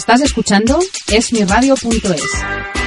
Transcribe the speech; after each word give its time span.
Estás 0.00 0.22
escuchando 0.22 0.78
esmiradio.es. 1.12 2.79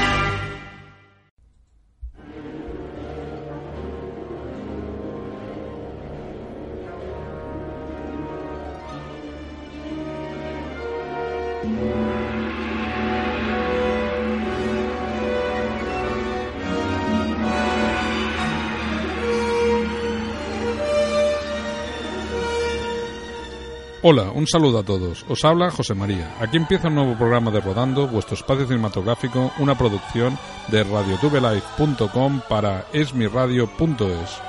Hola, 24.06 24.32
un 24.32 24.46
saludo 24.48 24.80
a 24.80 24.84
todos. 24.84 25.26
Os 25.30 25.46
habla 25.46 25.72
José 25.72 25.94
María. 25.94 26.36
Aquí 26.42 26.58
empieza 26.58 26.90
un 26.90 26.96
nuevo 26.96 27.18
programa 27.18 27.52
de 27.52 27.62
Rodando, 27.62 28.06
vuestro 28.06 28.36
espacio 28.36 28.68
cinematográfico, 28.68 29.54
una 29.60 29.78
producción 29.78 30.38
de 30.68 30.84
radiotubelife.com 30.84 32.41
para 32.49 32.85
esmiradio.es. 32.91 34.41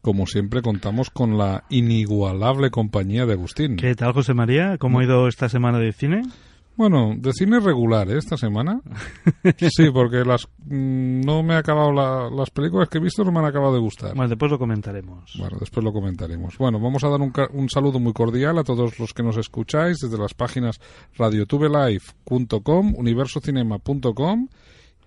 Como 0.00 0.26
siempre 0.26 0.62
contamos 0.62 1.10
con 1.10 1.36
la 1.36 1.64
inigualable 1.68 2.70
compañía 2.70 3.26
de 3.26 3.34
Agustín. 3.34 3.76
¿Qué 3.76 3.94
tal, 3.94 4.14
José 4.14 4.32
María? 4.32 4.78
¿Cómo 4.78 5.00
ha 5.00 5.04
ido 5.04 5.28
esta 5.28 5.50
semana 5.50 5.78
de 5.78 5.92
cine? 5.92 6.22
Bueno, 6.76 7.14
de 7.16 7.32
cine 7.32 7.58
regular 7.58 8.10
¿eh? 8.10 8.18
esta 8.18 8.36
semana. 8.36 8.80
Sí, 9.70 9.90
porque 9.92 10.24
las 10.24 10.48
no 10.68 11.42
me 11.42 11.54
ha 11.54 11.58
acabado 11.58 11.92
la- 11.92 12.28
las 12.30 12.50
películas 12.50 12.88
que 12.88 12.98
he 12.98 13.00
visto 13.00 13.22
no 13.24 13.32
me 13.32 13.38
han 13.38 13.44
acabado 13.46 13.74
de 13.74 13.80
gustar. 13.80 14.14
Bueno, 14.14 14.28
después 14.28 14.50
lo 14.50 14.58
comentaremos. 14.58 15.34
Bueno, 15.38 15.56
después 15.60 15.84
lo 15.84 15.92
comentaremos. 15.92 16.58
Bueno, 16.58 16.80
vamos 16.80 17.04
a 17.04 17.08
dar 17.08 17.20
un, 17.20 17.32
un 17.52 17.68
saludo 17.68 18.00
muy 18.00 18.12
cordial 18.12 18.58
a 18.58 18.64
todos 18.64 18.98
los 18.98 19.14
que 19.14 19.22
nos 19.22 19.36
escucháis 19.36 19.98
desde 20.00 20.18
las 20.18 20.34
páginas 20.34 20.80
radiotubelife.com, 21.16 22.94
universocinema.com 22.96 24.48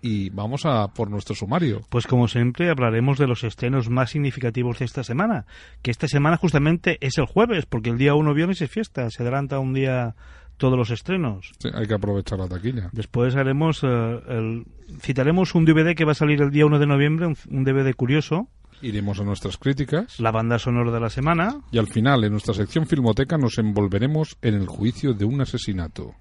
y 0.02 0.30
vamos 0.30 0.66
a 0.66 0.88
por 0.94 1.10
nuestro 1.12 1.36
sumario. 1.36 1.82
Pues 1.90 2.08
como 2.08 2.28
siempre 2.30 2.70
hablaremos 2.70 3.18
de 3.18 3.28
los 3.28 3.44
estrenos 3.44 3.90
más 3.90 4.12
significativos 4.12 4.80
de 4.80 4.86
esta 4.86 5.04
semana, 5.04 5.46
que 5.82 5.92
esta 5.92 6.08
semana 6.08 6.38
justamente 6.38 6.98
es 7.02 7.18
el 7.18 7.26
jueves, 7.26 7.66
porque 7.66 7.90
el 7.90 7.98
día 7.98 8.16
1 8.16 8.34
viernes 8.34 8.62
es 8.62 8.72
fiesta, 8.72 9.10
se 9.10 9.23
adelanta 9.23 9.60
un 9.60 9.73
día 9.73 10.16
todos 10.60 10.78
los 10.78 10.92
estrenos. 10.92 11.52
Sí, 11.58 11.70
hay 11.74 11.88
que 11.88 11.96
aprovechar 11.96 12.38
la 12.38 12.48
taquilla. 12.48 12.90
Después 12.92 13.36
haremos 13.36 13.84
eh, 13.84 13.88
el, 13.88 14.66
citaremos 15.02 15.56
un 15.56 15.66
DVD 15.66 15.96
que 15.96 16.06
va 16.06 16.12
a 16.12 16.16
salir 16.16 16.42
el 16.42 16.52
día 16.52 16.68
1 16.68 16.78
de 16.78 16.86
noviembre, 16.86 17.26
un, 17.26 17.38
un 17.50 17.64
DVD 17.64 17.96
curioso, 17.96 18.48
Iremos 18.82 19.20
a 19.20 19.24
nuestras 19.24 19.58
críticas 19.58 20.20
la 20.22 20.32
banda 20.32 20.58
sonora 20.58 20.92
de 20.92 21.00
la 21.02 21.10
semana, 21.10 21.62
y 21.72 21.80
al 21.80 21.88
final, 21.88 22.24
en 22.24 22.32
nuestra 22.32 22.54
sección 22.54 22.88
Filmoteca, 22.88 23.38
nos 23.38 23.58
envolveremos 23.58 24.38
en 24.42 24.56
el 24.56 24.68
juicio 24.68 25.14
de 25.14 25.26
un 25.26 25.42
asesinato. 25.42 26.16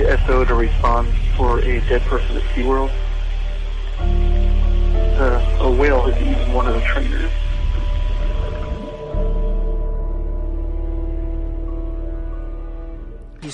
Need 0.00 0.18
SO 0.26 0.44
to 0.44 0.54
respond 0.54 1.08
for 1.36 1.60
a 1.60 1.80
dead 1.88 2.02
person 2.02 2.36
at 2.36 2.42
SeaWorld. 2.54 2.90
A 5.60 5.70
whale 5.70 6.10
has 6.10 6.22
eaten 6.22 6.54
one 6.54 6.66
of 6.66 6.74
the 6.74 6.80
trainers. 6.80 7.30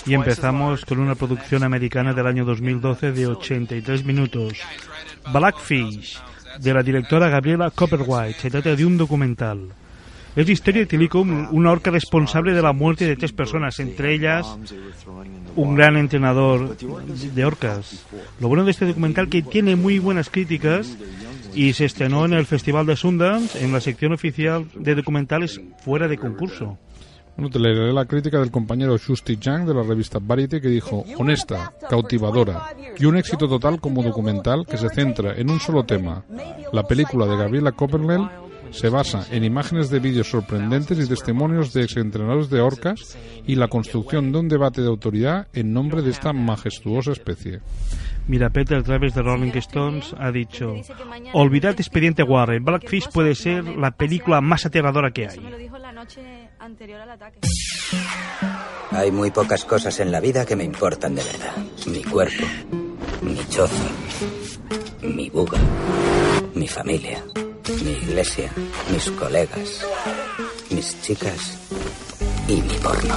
y 0.04 0.14
empezamos 0.14 0.84
con 0.84 0.98
una 0.98 1.14
producción 1.14 1.64
americana 1.64 2.12
del 2.12 2.26
año 2.26 2.44
2012 2.44 3.12
de 3.12 3.26
83 3.28 4.04
minutos. 4.04 4.60
Blackfish, 5.32 6.20
de 6.60 6.74
la 6.74 6.82
directora 6.82 7.28
Gabriela 7.28 7.70
Copperwhite. 7.70 8.38
Se 8.38 8.50
trata 8.50 8.76
de 8.76 8.84
un 8.84 8.98
documental. 8.98 9.72
Es 10.36 10.47
la 10.47 10.52
historia 10.52 10.82
de 10.82 10.86
Tilicum, 10.86 11.48
una 11.50 11.72
orca 11.72 11.91
responsable 11.91 12.52
de 12.52 12.60
la 12.60 12.74
muerte 12.74 13.06
de 13.06 13.16
tres 13.16 13.32
personas, 13.32 13.80
entre 13.80 14.12
ellas 14.12 14.47
un 15.56 15.74
gran 15.74 15.97
entrenador 15.97 16.76
de 16.76 17.44
orcas. 17.47 18.04
Lo 18.38 18.48
bueno 18.48 18.64
de 18.64 18.70
este 18.70 18.84
documental 18.84 19.30
que 19.30 19.41
tiene 19.41 19.76
muy 19.76 19.98
buenas 19.98 20.28
críticas 20.28 20.94
y 21.54 21.72
se 21.72 21.86
estrenó 21.86 22.26
en 22.26 22.34
el 22.34 22.44
Festival 22.44 22.84
de 22.84 22.97
Sundance 22.97 23.64
en 23.64 23.72
la 23.72 23.80
sección 23.80 24.12
oficial 24.12 24.66
de 24.74 24.94
documentales 24.94 25.58
fuera 25.82 26.06
de 26.06 26.19
concurso. 26.19 26.76
Bueno, 27.34 27.48
te 27.48 27.58
leeré 27.58 27.94
la 27.94 28.04
crítica 28.04 28.38
del 28.38 28.50
compañero 28.50 28.98
Shusti 28.98 29.38
Chang 29.38 29.66
de 29.66 29.72
la 29.72 29.82
revista 29.82 30.18
Variety 30.20 30.60
que 30.60 30.68
dijo, 30.68 31.04
honesta, 31.16 31.72
cautivadora 31.88 32.74
y 32.98 33.06
un 33.06 33.16
éxito 33.16 33.48
total 33.48 33.80
como 33.80 34.03
documental 34.03 34.66
que 34.66 34.76
se 34.76 34.91
centra 34.91 35.34
en 35.34 35.48
un 35.48 35.60
solo 35.60 35.84
tema. 35.84 36.24
La 36.74 36.82
película 36.82 37.24
de 37.24 37.36
Gabriela 37.38 37.72
Copperwell 37.72 38.28
se 38.71 38.88
basa 38.88 39.27
en 39.31 39.44
imágenes 39.44 39.91
de 39.91 40.00
vídeos 40.00 40.28
sorprendentes 40.28 40.99
y 40.99 41.09
testimonios 41.09 41.72
de 41.72 41.84
exentrenadores 41.84 42.50
de 42.50 42.60
orcas 42.60 43.16
y 43.47 43.54
la 43.54 43.69
construcción 43.69 44.32
de 44.32 44.38
un 44.38 44.49
debate 44.49 44.82
de 44.82 44.88
autoridad 44.88 45.49
en 45.53 45.72
nombre 45.72 46.03
de 46.03 46.10
esta 46.10 46.32
majestuosa 46.32 47.12
especie. 47.12 47.60
Mira, 48.28 48.50
Peter 48.50 48.82
Travis 48.82 49.15
de 49.15 49.22
Rolling 49.22 49.53
Stones 49.54 50.15
ha 50.19 50.32
dicho, 50.32 50.75
olvidad 51.32 51.72
Expediente 51.78 52.25
Warren, 52.25 52.65
Blackfish 52.65 53.09
puede 53.10 53.34
ser 53.34 53.65
la 53.65 53.93
película 53.93 54.41
más 54.41 54.66
aterradora 54.66 55.12
que 55.12 55.28
hay. 55.28 55.38
Hay 58.91 59.12
muy 59.12 59.31
pocas 59.31 59.65
cosas 59.65 60.00
en 60.00 60.10
la 60.10 60.21
vida 60.21 60.44
que 60.44 60.56
me 60.56 60.65
importan 60.65 61.15
de 61.15 61.22
verdad. 61.22 61.54
Mi 61.87 62.03
cuerpo, 62.03 62.44
mi 63.22 63.37
choza, 63.48 63.91
mi 65.03 65.31
buga, 65.31 65.59
mi 66.54 66.66
familia, 66.66 67.22
mi 67.84 67.92
iglesia, 67.92 68.50
mis 68.92 69.10
colegas, 69.12 69.87
mis 70.70 71.00
chicas 71.03 71.59
y 72.48 72.54
mi 72.62 72.75
porno. 72.82 73.14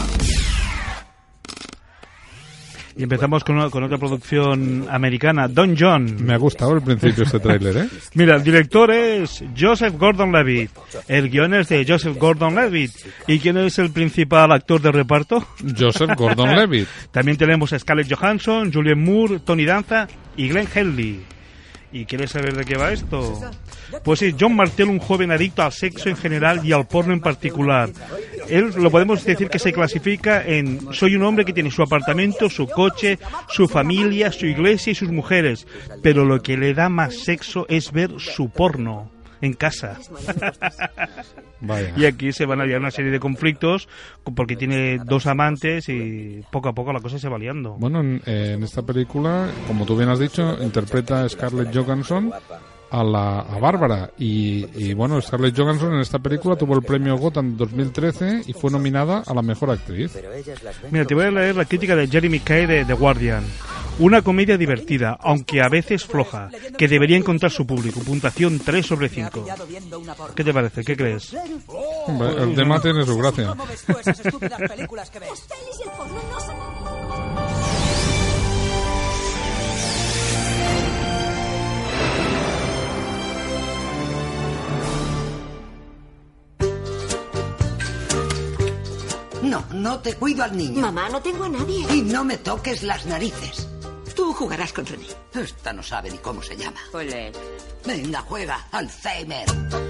Y 2.95 3.03
empezamos 3.03 3.45
con, 3.45 3.55
una- 3.55 3.69
con 3.69 3.81
otra 3.83 3.97
producción 3.97 4.85
americana, 4.91 5.47
Don 5.47 5.73
John. 5.79 6.17
Me 6.21 6.33
ha 6.33 6.37
gustado 6.37 6.73
el 6.75 6.81
principio 6.81 7.23
este 7.23 7.39
tráiler, 7.39 7.77
¿eh? 7.77 7.87
Mira, 8.15 8.35
el 8.35 8.43
director 8.43 8.91
es 8.91 9.41
Joseph 9.57 9.95
Gordon-Levitt. 9.97 10.71
El 11.07 11.29
guion 11.29 11.53
es 11.53 11.69
de 11.69 11.85
Joseph 11.87 12.17
Gordon-Levitt. 12.17 12.91
¿Y 13.27 13.39
quién 13.39 13.55
es 13.57 13.79
el 13.79 13.91
principal 13.91 14.51
actor 14.51 14.81
de 14.81 14.91
reparto? 14.91 15.47
Joseph 15.77 16.09
Gordon-Levitt. 16.17 16.87
También 17.11 17.37
tenemos 17.37 17.71
a 17.71 17.79
Scarlett 17.79 18.13
Johansson, 18.13 18.69
Julianne 18.73 19.01
Moore, 19.01 19.39
Tony 19.45 19.63
Danza 19.63 20.05
y 20.35 20.49
Glenn 20.49 20.67
Henley. 20.73 21.21
¿Y 21.91 22.05
quieres 22.05 22.31
saber 22.31 22.55
de 22.55 22.65
qué 22.65 22.77
va 22.77 22.91
esto? 22.91 23.41
Pues 24.03 24.19
sí, 24.19 24.35
John 24.39 24.55
Martell, 24.55 24.89
un 24.89 24.99
joven 24.99 25.31
adicto 25.31 25.63
al 25.63 25.71
sexo 25.71 26.09
en 26.09 26.15
general 26.15 26.63
y 26.63 26.71
al 26.71 26.87
porno 26.87 27.13
en 27.13 27.19
particular. 27.19 27.89
Él 28.47 28.71
lo 28.77 28.91
podemos 28.91 29.23
decir 29.23 29.49
que 29.49 29.59
se 29.59 29.73
clasifica 29.73 30.43
en 30.45 30.93
soy 30.93 31.15
un 31.15 31.23
hombre 31.23 31.45
que 31.45 31.53
tiene 31.53 31.71
su 31.71 31.81
apartamento, 31.81 32.49
su 32.49 32.67
coche, 32.67 33.17
su 33.49 33.67
familia, 33.67 34.31
su 34.31 34.45
iglesia 34.45 34.91
y 34.91 34.95
sus 34.95 35.11
mujeres, 35.11 35.67
pero 36.03 36.25
lo 36.25 36.41
que 36.41 36.57
le 36.57 36.73
da 36.73 36.89
más 36.89 37.15
sexo 37.15 37.65
es 37.69 37.91
ver 37.91 38.11
su 38.19 38.49
porno 38.49 39.11
en 39.41 39.53
casa. 39.53 39.97
Vaya. 41.61 41.93
Y 41.97 42.05
aquí 42.05 42.31
se 42.31 42.45
van 42.45 42.61
a 42.61 42.65
liar 42.65 42.79
una 42.79 42.91
serie 42.91 43.11
de 43.11 43.19
conflictos 43.19 43.89
porque 44.35 44.55
tiene 44.55 44.99
dos 45.03 45.27
amantes 45.27 45.89
y 45.89 46.41
poco 46.51 46.69
a 46.69 46.73
poco 46.73 46.93
la 46.93 47.01
cosa 47.01 47.19
se 47.19 47.27
va 47.27 47.37
liando. 47.37 47.75
Bueno, 47.77 47.99
en, 47.99 48.21
eh, 48.25 48.53
en 48.55 48.63
esta 48.63 48.81
película, 48.81 49.49
como 49.67 49.85
tú 49.85 49.97
bien 49.97 50.09
has 50.09 50.19
dicho, 50.19 50.57
interpreta 50.63 51.23
a 51.23 51.29
Scarlett 51.29 51.75
Johansson 51.75 52.31
a 52.91 53.03
la 53.03 53.39
a 53.41 53.59
Bárbara 53.59 54.11
y, 54.17 54.65
y, 54.75 54.93
bueno, 54.93 55.21
Scarlett 55.21 55.57
Johansson 55.57 55.93
en 55.93 56.01
esta 56.01 56.19
película 56.19 56.55
tuvo 56.55 56.75
el 56.75 56.81
premio 56.81 57.17
Gotham 57.17 57.55
2013 57.55 58.43
y 58.47 58.53
fue 58.53 58.71
nominada 58.71 59.23
a 59.25 59.33
la 59.33 59.41
mejor 59.41 59.69
actriz. 59.71 60.17
Mira, 60.91 61.05
te 61.05 61.15
voy 61.15 61.25
a 61.25 61.31
leer 61.31 61.55
la 61.55 61.65
crítica 61.65 61.95
de 61.95 62.07
Jeremy 62.07 62.39
Kay 62.39 62.65
de 62.65 62.85
The 62.85 62.93
Guardian. 62.93 63.43
Una 63.99 64.21
comedia 64.21 64.57
divertida, 64.57 65.17
aunque 65.19 65.61
a 65.61 65.67
veces 65.67 66.05
floja, 66.05 66.49
que 66.77 66.87
debería 66.87 67.17
encontrar 67.17 67.51
su 67.51 67.67
público. 67.67 67.99
Puntuación 67.99 68.57
3 68.59 68.85
sobre 68.85 69.09
5. 69.09 69.45
¿Qué 70.33 70.43
te 70.45 70.53
parece? 70.53 70.85
¿Qué 70.85 70.95
crees? 70.95 71.35
Hombre, 72.07 72.43
el 72.43 72.55
tema 72.55 72.81
tiene 72.81 73.05
su 73.05 73.17
gracia. 73.17 73.53
No, 89.43 89.65
no 89.73 89.99
te 89.99 90.13
cuido 90.13 90.43
al 90.43 90.55
niño. 90.55 90.79
Mamá, 90.79 91.09
no 91.09 91.21
tengo 91.21 91.43
a 91.43 91.49
nadie. 91.49 91.85
Y 91.93 92.01
no 92.03 92.23
me 92.23 92.37
toques 92.37 92.83
las 92.83 93.05
narices. 93.05 93.68
Tú 94.29 94.33
jugarás 94.33 94.71
con 94.71 94.85
René. 94.85 95.07
Esta 95.33 95.73
no 95.73 95.81
sabe 95.81 96.11
ni 96.11 96.19
cómo 96.19 96.43
se 96.43 96.55
llama. 96.55 96.79
Ole. 96.93 97.31
Venga, 97.83 98.21
juega, 98.21 98.67
Alzheimer. 98.71 99.47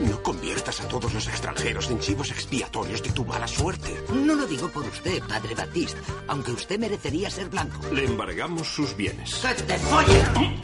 No 0.10 0.24
conviertas 0.24 0.80
a 0.80 0.88
todos 0.88 1.14
los 1.14 1.28
extranjeros 1.28 1.92
en 1.92 2.00
chivos 2.00 2.32
expiatorios 2.32 3.04
de 3.04 3.10
tu 3.10 3.26
mala 3.26 3.46
suerte. 3.50 3.94
No 4.14 4.36
lo 4.36 4.48
digo 4.48 4.70
por 4.70 4.86
usted, 4.86 5.22
padre 5.28 5.56
Batiste, 5.56 6.00
aunque 6.30 6.54
usted 6.54 6.80
merecería 6.80 7.30
ser 7.30 7.50
blanco. 7.50 7.82
Le 7.94 8.06
embargamos 8.06 8.66
sus 8.66 8.96
bienes. 8.96 9.42
¡Que 9.42 9.62
te 9.62 9.78
follen! 9.78 10.62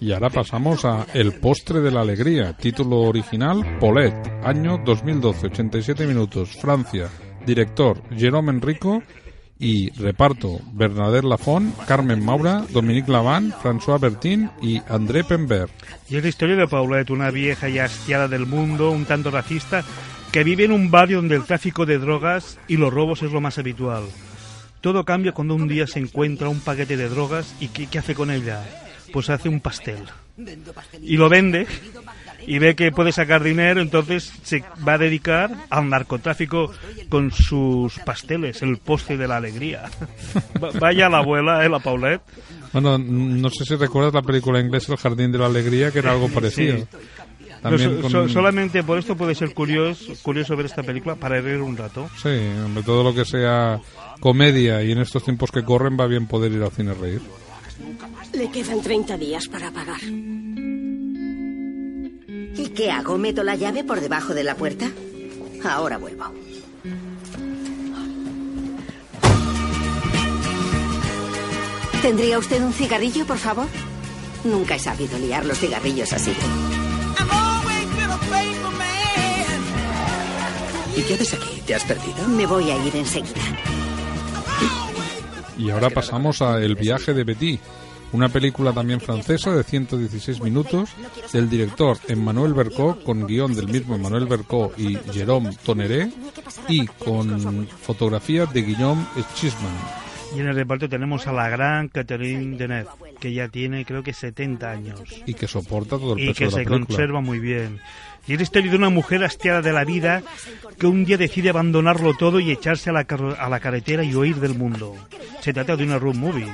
Y 0.00 0.12
ahora 0.12 0.30
pasamos 0.30 0.86
a 0.86 1.06
El 1.12 1.34
postre 1.40 1.82
de 1.82 1.90
la 1.90 2.00
alegría, 2.00 2.56
título 2.56 3.00
original 3.02 3.76
Paulette, 3.80 4.32
año 4.42 4.78
2012, 4.82 5.48
87 5.48 6.06
minutos, 6.06 6.56
Francia, 6.58 7.10
director 7.44 8.02
Jérôme 8.08 8.48
Enrico 8.48 9.02
y 9.64 9.88
reparto 9.92 10.60
Bernadette 10.74 11.24
Lafont, 11.24 11.74
Carmen 11.86 12.22
Maura, 12.22 12.66
Dominique 12.70 13.08
Lavant, 13.08 13.50
François 13.62 13.98
Bertin 13.98 14.50
y 14.60 14.78
André 14.90 15.24
Pembert. 15.24 15.72
Y 16.10 16.16
es 16.16 16.22
la 16.22 16.28
historia 16.28 16.54
de 16.54 16.68
Paulette, 16.68 17.08
una 17.08 17.30
vieja 17.30 17.70
y 17.70 17.78
hastiada 17.78 18.28
del 18.28 18.44
mundo, 18.44 18.90
un 18.90 19.06
tanto 19.06 19.30
racista, 19.30 19.82
que 20.30 20.44
vive 20.44 20.64
en 20.64 20.72
un 20.72 20.90
barrio 20.90 21.16
donde 21.16 21.36
el 21.36 21.44
tráfico 21.44 21.86
de 21.86 21.96
drogas 21.96 22.58
y 22.68 22.76
los 22.76 22.92
robos 22.92 23.22
es 23.22 23.32
lo 23.32 23.40
más 23.40 23.56
habitual. 23.56 24.04
Todo 24.82 25.02
cambia 25.06 25.32
cuando 25.32 25.54
un 25.54 25.66
día 25.66 25.86
se 25.86 25.98
encuentra 25.98 26.50
un 26.50 26.60
paquete 26.60 26.98
de 26.98 27.08
drogas 27.08 27.54
y 27.58 27.68
¿qué, 27.68 27.86
qué 27.86 28.00
hace 28.00 28.14
con 28.14 28.30
ella? 28.30 28.62
Pues 29.14 29.30
hace 29.30 29.48
un 29.48 29.60
pastel. 29.60 30.04
Y 31.00 31.16
lo 31.16 31.30
vende 31.30 31.66
y 32.46 32.58
ve 32.58 32.74
que 32.74 32.90
puede 32.92 33.12
sacar 33.12 33.42
dinero, 33.42 33.80
entonces 33.80 34.32
se 34.42 34.62
va 34.86 34.94
a 34.94 34.98
dedicar 34.98 35.50
al 35.70 35.88
narcotráfico 35.88 36.72
con 37.08 37.30
sus 37.30 37.98
pasteles, 38.00 38.62
el 38.62 38.78
postre 38.78 39.16
de 39.16 39.28
la 39.28 39.36
alegría. 39.36 39.84
Va- 40.62 40.70
Vaya 40.78 41.08
la 41.08 41.18
abuela, 41.18 41.64
¿eh? 41.64 41.68
la 41.68 41.78
Paulette. 41.80 42.22
Bueno, 42.72 42.98
no 42.98 43.50
sé 43.50 43.64
si 43.64 43.76
recuerdas 43.76 44.12
la 44.14 44.22
película 44.22 44.58
inglesa 44.60 44.92
El 44.92 44.98
jardín 44.98 45.30
de 45.32 45.38
la 45.38 45.46
alegría, 45.46 45.90
que 45.92 46.00
era 46.00 46.12
algo 46.12 46.28
parecido. 46.28 46.78
Sí. 46.78 46.84
No, 47.62 47.78
so- 47.78 48.00
con- 48.02 48.10
so- 48.10 48.28
solamente 48.28 48.82
por 48.82 48.98
esto 48.98 49.16
puede 49.16 49.34
ser 49.34 49.54
curioso, 49.54 50.12
curioso 50.22 50.54
ver 50.56 50.66
esta 50.66 50.82
película 50.82 51.14
para 51.14 51.40
reír 51.40 51.60
un 51.62 51.76
rato. 51.76 52.10
Sí, 52.22 52.28
hombre, 52.64 52.82
todo 52.82 53.02
lo 53.04 53.14
que 53.14 53.24
sea 53.24 53.80
comedia 54.20 54.82
y 54.82 54.92
en 54.92 54.98
estos 54.98 55.24
tiempos 55.24 55.50
que 55.50 55.62
corren 55.64 55.96
va 55.98 56.06
bien 56.06 56.26
poder 56.26 56.52
ir 56.52 56.62
al 56.62 56.72
cine 56.72 56.90
a 56.90 56.94
reír. 56.94 57.22
Le 58.34 58.50
quedan 58.50 58.82
30 58.82 59.16
días 59.16 59.46
para 59.48 59.70
pagar. 59.70 60.00
¿Y 62.56 62.68
qué 62.68 62.90
hago? 62.90 63.18
¿Meto 63.18 63.42
la 63.42 63.56
llave 63.56 63.84
por 63.84 64.00
debajo 64.00 64.34
de 64.34 64.44
la 64.44 64.54
puerta? 64.54 64.90
Ahora 65.64 65.98
vuelvo. 65.98 66.24
¿Tendría 72.02 72.38
usted 72.38 72.62
un 72.62 72.72
cigarrillo, 72.72 73.24
por 73.26 73.38
favor? 73.38 73.66
Nunca 74.44 74.74
he 74.74 74.78
sabido 74.78 75.18
liar 75.18 75.46
los 75.46 75.58
cigarrillos 75.58 76.12
así. 76.12 76.32
¿Y 80.96 81.02
qué 81.02 81.14
haces 81.14 81.34
aquí? 81.34 81.62
¿Te 81.66 81.74
has 81.74 81.84
perdido? 81.84 82.28
Me 82.28 82.46
voy 82.46 82.70
a 82.70 82.76
ir 82.84 82.94
enseguida. 82.94 83.40
Y 85.56 85.70
ahora 85.70 85.88
pasamos 85.90 86.42
a 86.42 86.58
El 86.62 86.74
viaje 86.74 87.14
de 87.14 87.24
Betty, 87.24 87.58
una 88.14 88.28
película 88.28 88.72
también 88.72 89.00
francesa 89.00 89.54
de 89.54 89.64
116 89.64 90.40
minutos 90.40 90.90
del 91.32 91.50
director 91.50 91.98
Emmanuel 92.08 92.54
Bercot 92.54 93.02
con 93.02 93.26
guion 93.26 93.54
del 93.54 93.66
mismo 93.66 93.96
Emmanuel 93.96 94.26
Bercot 94.26 94.78
y 94.78 94.94
Jérôme 94.96 95.56
Tonneré 95.64 96.10
y 96.68 96.86
con 96.86 97.66
fotografía 97.66 98.46
de 98.46 98.62
Guillaume 98.62 99.04
Chisman. 99.34 99.72
Y 100.36 100.40
en 100.40 100.46
el 100.48 100.54
reparto 100.54 100.88
tenemos 100.88 101.26
a 101.26 101.32
la 101.32 101.48
gran 101.48 101.88
Catherine 101.88 102.56
Deneuve, 102.56 102.88
que 103.20 103.32
ya 103.32 103.48
tiene 103.48 103.84
creo 103.84 104.02
que 104.02 104.12
70 104.12 104.70
años. 104.70 105.00
y 105.26 105.34
que 105.34 105.46
soporta 105.48 105.96
todo 105.98 106.14
el 106.14 106.20
y 106.20 106.26
peso 106.28 106.38
que 106.38 106.44
de 106.44 106.50
la 106.50 106.56
se 106.58 106.64
película. 106.64 106.86
conserva 106.86 107.20
muy 107.20 107.38
bien. 107.40 107.80
Y 108.26 108.32
es 108.32 108.38
la 108.38 108.42
historia 108.44 108.70
de 108.70 108.76
una 108.76 108.90
mujer 108.90 109.22
hastiada 109.24 109.60
de 109.60 109.72
la 109.72 109.84
vida 109.84 110.22
que 110.78 110.86
un 110.86 111.04
día 111.04 111.18
decide 111.18 111.50
abandonarlo 111.50 112.14
todo 112.14 112.38
y 112.40 112.50
echarse 112.52 112.90
a 112.90 112.92
la, 112.92 113.06
a 113.38 113.48
la 113.48 113.60
carretera 113.60 114.02
y 114.04 114.14
huir 114.14 114.36
del 114.36 114.54
mundo. 114.56 114.94
Se 115.40 115.52
trata 115.52 115.76
de 115.76 115.84
una 115.84 115.98
road 115.98 116.14
movie. 116.14 116.46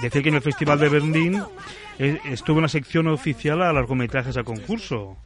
Decir 0.00 0.22
que 0.22 0.28
en 0.30 0.36
el 0.36 0.42
Festival 0.42 0.78
de 0.80 0.88
Berlín 0.88 1.42
eh, 1.98 2.18
estuvo 2.24 2.58
una 2.58 2.68
sección 2.68 3.06
oficial 3.08 3.62
a 3.62 3.72
largometrajes 3.72 4.36
a 4.36 4.42
concurso. 4.42 5.16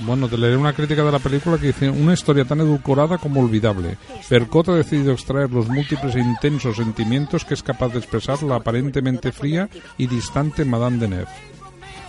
Bueno, 0.00 0.28
te 0.28 0.38
leeré 0.38 0.56
una 0.56 0.72
crítica 0.72 1.02
de 1.04 1.12
la 1.12 1.18
película 1.18 1.58
que 1.58 1.68
dice 1.68 1.90
una 1.90 2.14
historia 2.14 2.44
tan 2.44 2.60
edulcorada 2.60 3.18
como 3.18 3.40
olvidable. 3.40 3.96
Bercot 4.30 4.68
ha 4.68 4.74
decidido 4.74 5.12
extraer 5.12 5.50
los 5.50 5.68
múltiples 5.68 6.14
e 6.14 6.20
intensos 6.20 6.76
sentimientos 6.76 7.44
que 7.44 7.54
es 7.54 7.62
capaz 7.62 7.88
de 7.88 7.98
expresar 7.98 8.42
la 8.42 8.56
aparentemente 8.56 9.32
fría 9.32 9.68
y 9.98 10.06
distante 10.06 10.64
Madame 10.64 10.98
Deneuve. 10.98 11.26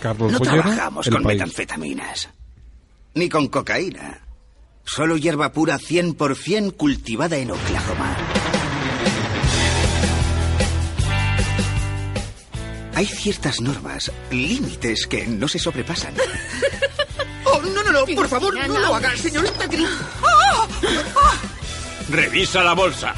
Carlos 0.00 0.32
No 0.32 0.38
Bollero, 0.38 0.62
trabajamos 0.62 1.06
El 1.06 1.14
con 1.14 1.22
País. 1.24 1.38
metanfetaminas. 1.40 2.30
Ni 3.14 3.28
con 3.28 3.48
cocaína. 3.48 4.20
Solo 4.84 5.16
hierba 5.16 5.52
pura 5.52 5.78
100% 5.78 6.76
cultivada 6.76 7.36
en 7.36 7.50
Oklahoma. 7.50 8.16
Hay 12.94 13.06
ciertas 13.06 13.60
normas, 13.60 14.12
límites 14.30 15.06
que 15.06 15.26
no 15.26 15.48
se 15.48 15.58
sobrepasan. 15.58 16.14
¡Oh, 17.44 17.60
no, 17.62 17.82
no, 17.82 17.92
no! 17.92 18.06
¡Por 18.14 18.28
favor, 18.28 18.54
no 18.54 18.78
lo 18.78 18.94
hagas, 18.94 19.18
señorita 19.18 19.66
Gris! 19.66 19.88
Revisa 22.10 22.62
la 22.62 22.74
bolsa. 22.74 23.14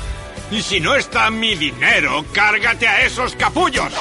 Y 0.51 0.63
si 0.63 0.81
no 0.81 0.95
está 0.95 1.31
mi 1.31 1.57
dinero, 1.57 2.25
cárgate 2.33 2.87
a 2.89 3.05
esos 3.05 3.35
capullos. 3.35 3.93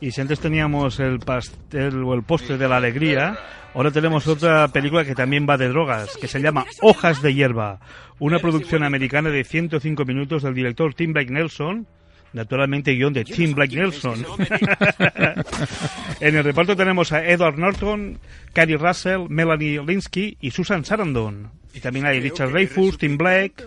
Y 0.00 0.10
si 0.10 0.20
antes 0.20 0.40
teníamos 0.40 0.98
el 0.98 1.20
pastel 1.20 2.02
o 2.02 2.14
el 2.14 2.22
postre 2.22 2.56
de 2.56 2.66
la 2.68 2.78
alegría, 2.78 3.38
ahora 3.74 3.90
tenemos 3.90 4.26
otra 4.26 4.68
película 4.68 5.04
que 5.04 5.14
también 5.14 5.46
va 5.48 5.58
de 5.58 5.68
drogas, 5.68 6.16
que 6.16 6.26
se 6.28 6.40
llama 6.40 6.64
Hojas 6.80 7.20
de 7.20 7.34
hierba, 7.34 7.80
una 8.18 8.38
producción 8.38 8.82
americana 8.82 9.28
de 9.28 9.44
105 9.44 10.04
minutos 10.06 10.42
del 10.42 10.54
director 10.54 10.94
Tim 10.94 11.12
Blake 11.12 11.30
Nelson, 11.30 11.86
naturalmente 12.32 12.92
guion 12.94 13.12
de 13.12 13.24
Tim 13.24 13.54
Blake 13.54 13.74
Nelson. 13.76 14.24
en 16.20 16.36
el 16.36 16.44
reparto 16.44 16.76
tenemos 16.76 17.12
a 17.12 17.24
Edward 17.26 17.58
Norton, 17.58 18.18
Carrie 18.52 18.76
Russell, 18.76 19.26
Melanie 19.28 19.80
Linsky 19.84 20.36
y 20.40 20.50
Susan 20.50 20.84
Sarandon. 20.84 21.50
Y 21.74 21.80
también 21.80 22.06
hay 22.06 22.20
Richard 22.20 22.50
Dreyfuss, 22.50 22.98
Tim 22.98 23.16
Blake. 23.16 23.64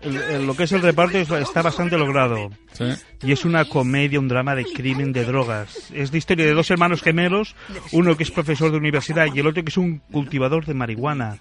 El- 0.00 0.16
el- 0.18 0.46
lo 0.46 0.54
que 0.54 0.64
es 0.64 0.72
el 0.72 0.82
reparto 0.82 1.16
es- 1.18 1.30
está 1.30 1.62
bastante 1.62 1.96
logrado. 1.96 2.50
Sí. 2.72 2.84
Y 3.22 3.32
es 3.32 3.44
una 3.46 3.64
comedia, 3.64 4.20
un 4.20 4.28
drama 4.28 4.54
de 4.54 4.64
crimen 4.64 5.12
de 5.14 5.24
drogas. 5.24 5.90
Es 5.94 6.12
la 6.12 6.18
historia 6.18 6.44
de 6.44 6.52
dos 6.52 6.70
hermanos 6.70 7.00
gemelos, 7.02 7.56
uno 7.92 8.14
que 8.16 8.24
es 8.24 8.30
profesor 8.30 8.70
de 8.70 8.76
universidad 8.76 9.28
y 9.34 9.40
el 9.40 9.46
otro 9.46 9.64
que 9.64 9.70
es 9.70 9.78
un 9.78 9.98
cultivador 9.98 10.66
de 10.66 10.74
marihuana. 10.74 11.38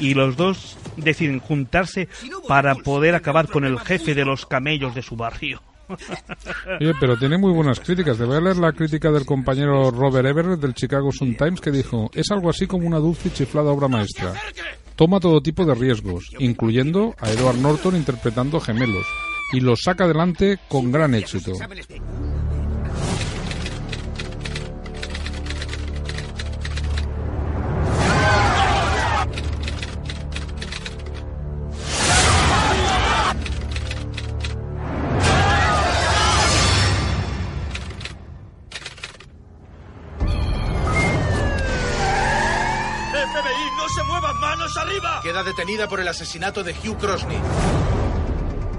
Y 0.00 0.14
los 0.14 0.36
dos 0.36 0.78
deciden 0.96 1.38
juntarse 1.38 2.08
para 2.48 2.74
poder 2.76 3.14
acabar 3.14 3.46
con 3.48 3.64
el 3.64 3.78
jefe 3.78 4.14
de 4.14 4.24
los 4.24 4.46
camellos 4.46 4.94
de 4.94 5.02
su 5.02 5.14
barrio. 5.16 5.62
Oye, 6.80 6.92
pero 7.00 7.16
tiene 7.16 7.38
muy 7.38 7.52
buenas 7.52 7.80
críticas. 7.80 8.18
Te 8.18 8.24
voy 8.24 8.36
a 8.36 8.40
leer 8.40 8.56
la 8.56 8.72
crítica 8.72 9.10
del 9.10 9.24
compañero 9.24 9.90
Robert 9.90 10.26
Everett 10.26 10.60
del 10.60 10.74
Chicago 10.74 11.10
Sun 11.12 11.36
Times 11.36 11.60
que 11.60 11.70
dijo, 11.70 12.10
es 12.14 12.30
algo 12.30 12.50
así 12.50 12.66
como 12.66 12.86
una 12.86 12.98
dulce 12.98 13.28
y 13.28 13.32
chiflada 13.32 13.70
obra 13.70 13.88
maestra. 13.88 14.34
Toma 14.96 15.20
todo 15.20 15.40
tipo 15.40 15.64
de 15.64 15.74
riesgos, 15.74 16.24
incluyendo 16.38 17.14
a 17.20 17.30
Edward 17.30 17.58
Norton 17.58 17.94
interpretando 17.94 18.58
gemelos, 18.58 19.06
y 19.52 19.60
los 19.60 19.80
saca 19.84 20.04
adelante 20.04 20.58
con 20.68 20.90
gran 20.90 21.14
éxito. 21.14 21.52
Queda 45.28 45.44
detenida 45.44 45.86
por 45.88 46.00
el 46.00 46.08
asesinato 46.08 46.64
de 46.64 46.72
Hugh 46.72 46.96
Crosney. 46.96 47.36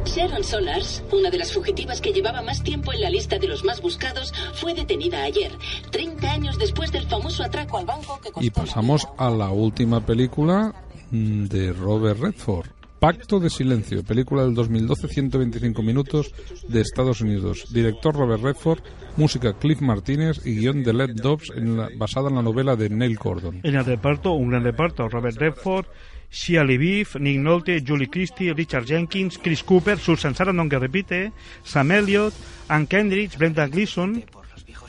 Sharon 0.04 0.44
Solars, 0.44 1.04
una 1.12 1.30
de 1.30 1.38
las 1.38 1.54
fugitivas 1.54 2.02
que 2.02 2.12
llevaba 2.12 2.42
más 2.42 2.64
tiempo 2.64 2.92
en 2.92 3.02
la 3.02 3.12
lista 3.12 3.38
de 3.38 3.48
los 3.48 3.64
más 3.64 3.84
buscados, 3.84 4.34
fue 4.56 4.74
detenida 4.74 5.22
ayer, 5.22 5.52
30 5.92 6.32
años 6.32 6.58
después 6.58 6.92
del 6.92 7.06
famoso 7.08 7.44
atraco 7.44 7.78
al 7.78 7.86
banco 7.86 8.20
que 8.20 8.32
Y 8.44 8.50
pasamos 8.50 9.08
a 9.20 9.30
la 9.30 9.52
última 9.52 10.04
película 10.04 10.74
de 11.12 11.72
Robert 11.72 12.20
Redford. 12.20 12.66
Pacto 13.00 13.40
de 13.40 13.52
Silencio, 13.52 14.04
película 14.04 14.42
del 14.42 14.56
2012, 14.56 15.08
125 15.08 15.84
minutos 15.84 16.32
de 16.68 16.82
Estados 16.82 17.22
Unidos. 17.22 17.72
Director 17.72 18.16
Robert 18.16 18.42
Redford, 18.42 18.80
música 19.18 19.54
Cliff 19.54 19.82
Martínez 19.82 20.42
y 20.44 20.56
guion 20.62 20.82
de 20.84 20.94
Led 20.94 21.12
Dobbs 21.14 21.52
en 21.56 21.78
la- 21.78 21.90
basada 21.96 22.30
en 22.30 22.36
la 22.38 22.42
novela 22.42 22.76
de 22.76 22.90
Neil 22.90 23.18
Gordon. 23.18 23.62
En 23.62 23.76
el 23.76 23.86
reparto, 23.86 24.32
un 24.32 24.50
gran 24.50 24.64
reparto, 24.64 25.08
Robert 25.08 25.38
Redford 25.38 25.86
Shia 26.32 26.64
LaBeouf, 26.64 27.16
Nick 27.16 27.40
Nolte, 27.40 27.84
Julie 27.86 28.10
Christie, 28.10 28.54
Richard 28.54 28.86
Jenkins, 28.86 29.38
Chris 29.38 29.64
Cooper, 29.64 29.98
Susan 29.98 30.36
Sarandon 30.36 30.70
que 30.70 30.80
repite, 30.80 31.32
Sam 31.64 31.92
Elliott, 31.92 32.34
Ann 32.68 32.88
Kendrick, 32.88 33.38
Brenda 33.38 33.68
Gleeson, 33.68 34.24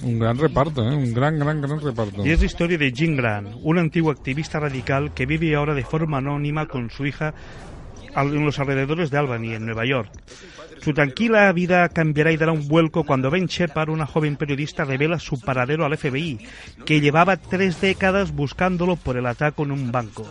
Un 0.02 0.18
gran 0.18 0.38
reparto, 0.38 0.82
¿eh? 0.82 0.94
un 0.94 1.12
gran, 1.12 1.38
gran, 1.38 1.60
gran 1.60 1.80
reparto. 1.80 2.24
Y 2.24 2.30
es 2.30 2.40
la 2.40 2.46
historia 2.46 2.78
de 2.78 2.90
Jim 2.90 3.16
Grant, 3.16 3.48
un 3.62 3.78
antiguo 3.78 4.10
activista 4.10 4.58
radical 4.58 5.12
que 5.12 5.26
vive 5.26 5.54
ahora 5.54 5.74
de 5.74 5.84
forma 5.84 6.18
anónima 6.18 6.66
con 6.66 6.90
su 6.90 7.04
hija 7.06 7.34
en 8.16 8.44
los 8.44 8.58
alrededores 8.58 9.10
de 9.10 9.18
Albany, 9.18 9.54
en 9.54 9.66
Nueva 9.66 9.84
York. 9.84 10.10
Su 10.80 10.94
tranquila 10.94 11.52
vida 11.52 11.88
cambiará 11.90 12.32
y 12.32 12.38
dará 12.38 12.52
un 12.52 12.66
vuelco 12.66 13.04
cuando 13.04 13.30
Ben 13.30 13.46
Shepard, 13.46 13.90
una 13.90 14.06
joven 14.06 14.36
periodista, 14.36 14.84
revela 14.84 15.18
su 15.18 15.38
paradero 15.38 15.84
al 15.84 15.96
FBI, 15.96 16.38
que 16.86 17.00
llevaba 17.00 17.36
tres 17.36 17.80
décadas 17.80 18.32
buscándolo 18.32 18.96
por 18.96 19.18
el 19.18 19.26
ataque 19.26 19.62
en 19.62 19.72
un 19.72 19.92
banco. 19.92 20.26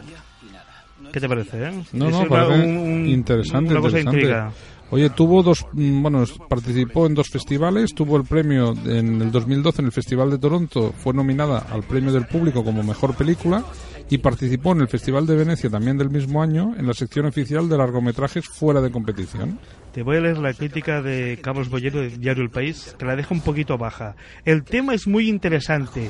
¿Qué 1.12 1.20
te 1.20 1.28
parece? 1.28 1.58
eh? 1.68 1.72
No, 1.94 2.10
no, 2.10 2.22
un- 2.22 2.78
un- 2.78 3.06
interesante, 3.08 3.72
una 3.72 3.82
cosa 3.82 3.98
de 3.98 4.02
interesante. 4.04 4.18
intriga. 4.20 4.52
Oye, 4.92 5.10
tuvo 5.12 5.44
dos, 5.44 5.68
mm, 5.74 6.02
bueno, 6.02 6.24
participó 6.50 7.06
en 7.06 7.14
dos 7.14 7.28
festivales, 7.30 7.94
tuvo 7.94 8.18
el 8.18 8.24
premio 8.24 8.74
en 8.86 9.22
el 9.22 9.32
2012 9.32 9.82
en 9.82 9.86
el 9.86 9.92
Festival 9.92 10.32
de 10.32 10.40
Toronto, 10.40 10.94
fue 10.98 11.14
nominada 11.14 11.60
al 11.70 11.84
premio 11.84 12.12
del 12.12 12.26
público 12.26 12.64
como 12.64 12.82
mejor 12.82 13.14
película 13.16 13.64
y 14.10 14.18
participó 14.18 14.72
en 14.72 14.82
el 14.82 14.88
Festival 14.88 15.28
de 15.28 15.36
Venecia 15.36 15.70
también 15.70 15.96
del 16.00 16.10
mismo 16.10 16.42
año 16.42 16.74
en 16.76 16.88
la 16.88 16.94
sección 16.96 17.28
oficial 17.28 17.70
de 17.70 17.78
largometrajes 17.78 18.48
fuera 18.48 18.82
de 18.82 18.90
competición. 18.90 19.60
Te 19.94 20.02
voy 20.02 20.18
a 20.18 20.22
leer 20.22 20.40
la 20.40 20.54
crítica 20.54 21.04
de 21.04 21.38
Carlos 21.40 21.70
Bollero 21.70 22.02
del 22.02 22.20
diario 22.20 22.42
El 22.44 22.50
País, 22.50 22.96
que 22.98 23.06
la 23.06 23.16
deja 23.16 23.34
un 23.36 23.42
poquito 23.42 23.78
baja. 23.78 24.16
El 24.44 24.64
tema 24.64 24.96
es 24.96 25.06
muy 25.08 25.30
interesante, 25.30 26.10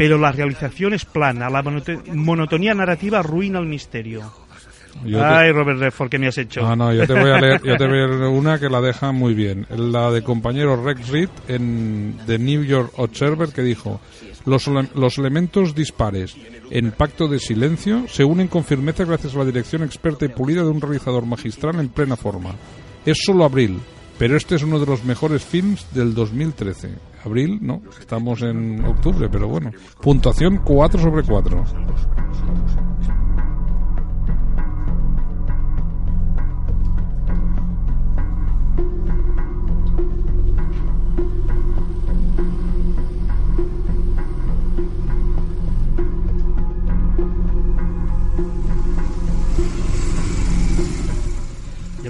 pero 0.00 0.16
la 0.16 0.32
realización 0.32 0.94
es 0.94 1.04
plana. 1.04 1.50
La 1.50 1.62
monoto- 1.62 2.02
monotonía 2.14 2.72
narrativa 2.74 3.18
arruina 3.18 3.58
el 3.58 3.66
misterio. 3.66 4.32
Yo 5.04 5.18
te- 5.18 5.24
Ay, 5.24 5.52
Robert 5.52 5.78
Redford, 5.78 6.08
¿qué 6.08 6.18
me 6.18 6.26
has 6.28 6.38
hecho? 6.38 6.66
Ah, 6.66 6.74
no, 6.74 6.90
yo 6.94 7.06
te 7.06 7.12
voy 7.12 7.30
a 7.30 7.38
leer, 7.38 7.60
yo 7.62 7.76
te 7.76 7.86
voy 7.86 7.98
a 7.98 8.06
leer 8.08 8.22
una 8.28 8.58
que 8.58 8.70
la 8.70 8.80
deja 8.80 9.12
muy 9.12 9.34
bien. 9.34 9.66
La 9.68 10.10
de 10.10 10.22
compañero 10.22 10.82
Rex 10.82 11.08
Reed 11.08 11.28
en 11.48 12.16
The 12.26 12.38
New 12.38 12.64
York 12.64 12.92
Observer 12.96 13.50
que 13.50 13.60
dijo 13.62 14.00
los, 14.46 14.66
los 14.94 15.18
elementos 15.18 15.74
dispares 15.74 16.34
en 16.70 16.92
Pacto 16.92 17.28
de 17.28 17.38
Silencio 17.38 18.06
se 18.08 18.24
unen 18.24 18.48
con 18.48 18.64
firmeza 18.64 19.04
gracias 19.04 19.34
a 19.34 19.38
la 19.38 19.44
dirección 19.44 19.82
experta 19.82 20.24
y 20.24 20.28
pulida 20.28 20.62
de 20.62 20.70
un 20.70 20.80
realizador 20.80 21.26
magistral 21.26 21.78
en 21.78 21.90
plena 21.90 22.16
forma. 22.16 22.54
Es 23.04 23.18
solo 23.24 23.44
abril, 23.44 23.78
pero 24.18 24.34
este 24.36 24.54
es 24.56 24.62
uno 24.62 24.78
de 24.80 24.86
los 24.86 25.04
mejores 25.04 25.44
films 25.44 25.86
del 25.92 26.14
2013. 26.14 27.09
Abril, 27.24 27.58
no, 27.60 27.82
estamos 27.98 28.42
en 28.42 28.84
octubre, 28.84 29.28
pero 29.30 29.48
bueno. 29.48 29.70
Puntuación 30.00 30.58
4 30.64 31.00
sobre 31.00 31.22
4. 31.22 31.64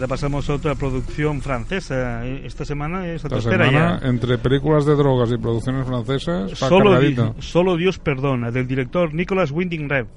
Ahora 0.01 0.09
pasamos 0.09 0.49
a 0.49 0.55
otra 0.55 0.75
producción 0.75 1.41
francesa. 1.43 2.27
Eh, 2.27 2.43
Esta 2.45 2.65
semana 2.65 3.07
es 3.07 3.23
Esta 3.25 3.37
espera 3.39 3.67
semana, 3.67 4.01
ya. 4.03 4.09
entre 4.09 4.39
películas 4.39 4.87
de 4.87 4.95
drogas 4.95 5.31
y 5.33 5.37
producciones 5.37 5.87
francesas, 5.87 6.51
Solo. 6.59 6.99
Di- 7.01 7.17
Solo 7.41 7.77
Dios 7.77 7.99
perdona, 7.99 8.51
del 8.51 8.67
director 8.67 9.13
Nicolas 9.15 9.51
Winding 9.51 9.89
Refn. 9.89 10.11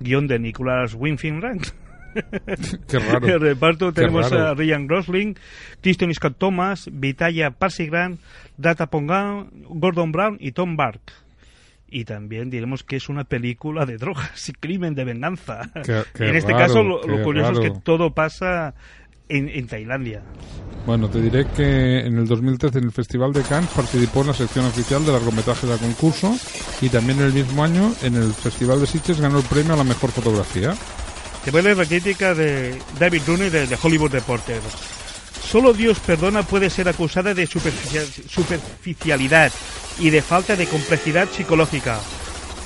Guión 0.00 0.26
de 0.26 0.38
Nicolas 0.38 0.94
Winding 0.94 1.40
Refn. 1.40 1.60
Qué 2.88 2.98
raro. 2.98 3.26
El 3.26 3.40
reparto 3.40 3.92
tenemos 3.92 4.30
raro. 4.30 4.48
a 4.48 4.54
Ryan 4.54 4.86
Gosling, 4.86 5.36
Kristen 5.80 6.12
Scott 6.14 6.36
Thomas, 6.38 6.90
Vitaya 6.92 7.52
Parsigran, 7.52 8.18
Data 8.58 8.86
Pongan, 8.88 9.48
Gordon 9.68 10.12
Brown 10.12 10.36
y 10.38 10.52
Tom 10.52 10.76
Bark. 10.76 11.00
Y 11.94 12.04
también 12.06 12.48
diremos 12.48 12.84
que 12.84 12.96
es 12.96 13.10
una 13.10 13.24
película 13.24 13.84
de 13.84 13.98
drogas 13.98 14.48
y 14.48 14.52
crimen 14.52 14.94
de 14.94 15.04
venganza. 15.04 15.70
Qué- 15.84 16.02
qué 16.14 16.28
en 16.30 16.36
este 16.36 16.52
raro, 16.52 16.64
caso, 16.66 16.82
lo, 16.82 17.02
lo 17.06 17.22
curioso 17.22 17.52
es 17.52 17.58
raro. 17.58 17.72
que 17.74 17.80
todo 17.80 18.14
pasa 18.14 18.74
en, 19.36 19.48
en 19.48 19.66
Tailandia. 19.66 20.22
Bueno, 20.86 21.08
te 21.08 21.20
diré 21.20 21.46
que 21.46 22.00
en 22.00 22.18
el 22.18 22.26
2013 22.26 22.78
en 22.78 22.84
el 22.84 22.92
Festival 22.92 23.32
de 23.32 23.42
Cannes 23.42 23.70
participó 23.70 24.22
en 24.22 24.28
la 24.28 24.34
sección 24.34 24.64
oficial 24.66 25.04
de 25.06 25.12
largometrajes 25.12 25.68
del 25.68 25.78
concurso 25.78 26.36
y 26.80 26.88
también 26.88 27.20
en 27.20 27.26
el 27.26 27.32
mismo 27.32 27.62
año 27.62 27.92
en 28.02 28.16
el 28.16 28.32
Festival 28.32 28.80
de 28.80 28.86
Sitges 28.86 29.20
ganó 29.20 29.38
el 29.38 29.44
premio 29.44 29.74
a 29.74 29.76
la 29.76 29.84
mejor 29.84 30.10
fotografía. 30.10 30.74
Te 31.44 31.50
voy 31.50 31.60
a 31.60 31.64
leer 31.64 31.76
la 31.76 31.86
crítica 31.86 32.34
de 32.34 32.76
David 32.98 33.22
Rooney 33.26 33.50
de, 33.50 33.66
de 33.68 33.78
Hollywood 33.80 34.10
Reporter. 34.12 34.60
Solo 35.44 35.72
Dios 35.72 35.98
perdona 36.00 36.42
puede 36.42 36.68
ser 36.70 36.88
acusada 36.88 37.32
de 37.34 37.46
superficial- 37.46 38.06
superficialidad 38.28 39.52
y 40.00 40.10
de 40.10 40.22
falta 40.22 40.56
de 40.56 40.66
complejidad 40.66 41.28
psicológica 41.30 42.00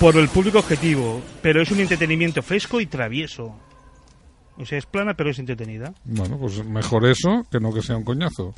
por 0.01 0.17
el 0.17 0.29
público 0.29 0.59
objetivo, 0.59 1.21
pero 1.43 1.61
es 1.63 1.71
un 1.71 1.81
entretenimiento 1.81 2.43
fresco 2.43 2.81
y 2.81 2.87
travieso. 2.87 3.55
O 4.59 4.65
sea, 4.65 4.79
es 4.79 4.87
plana 4.87 5.15
pero 5.15 5.31
es 5.31 5.39
entretenida. 5.39 5.93
Bueno, 6.05 6.39
pues 6.39 6.65
mejor 6.65 7.07
eso 7.07 7.45
que 7.51 7.61
no 7.61 7.73
que 7.73 7.83
sea 7.83 7.97
un 7.97 8.05
coñazo. 8.05 8.55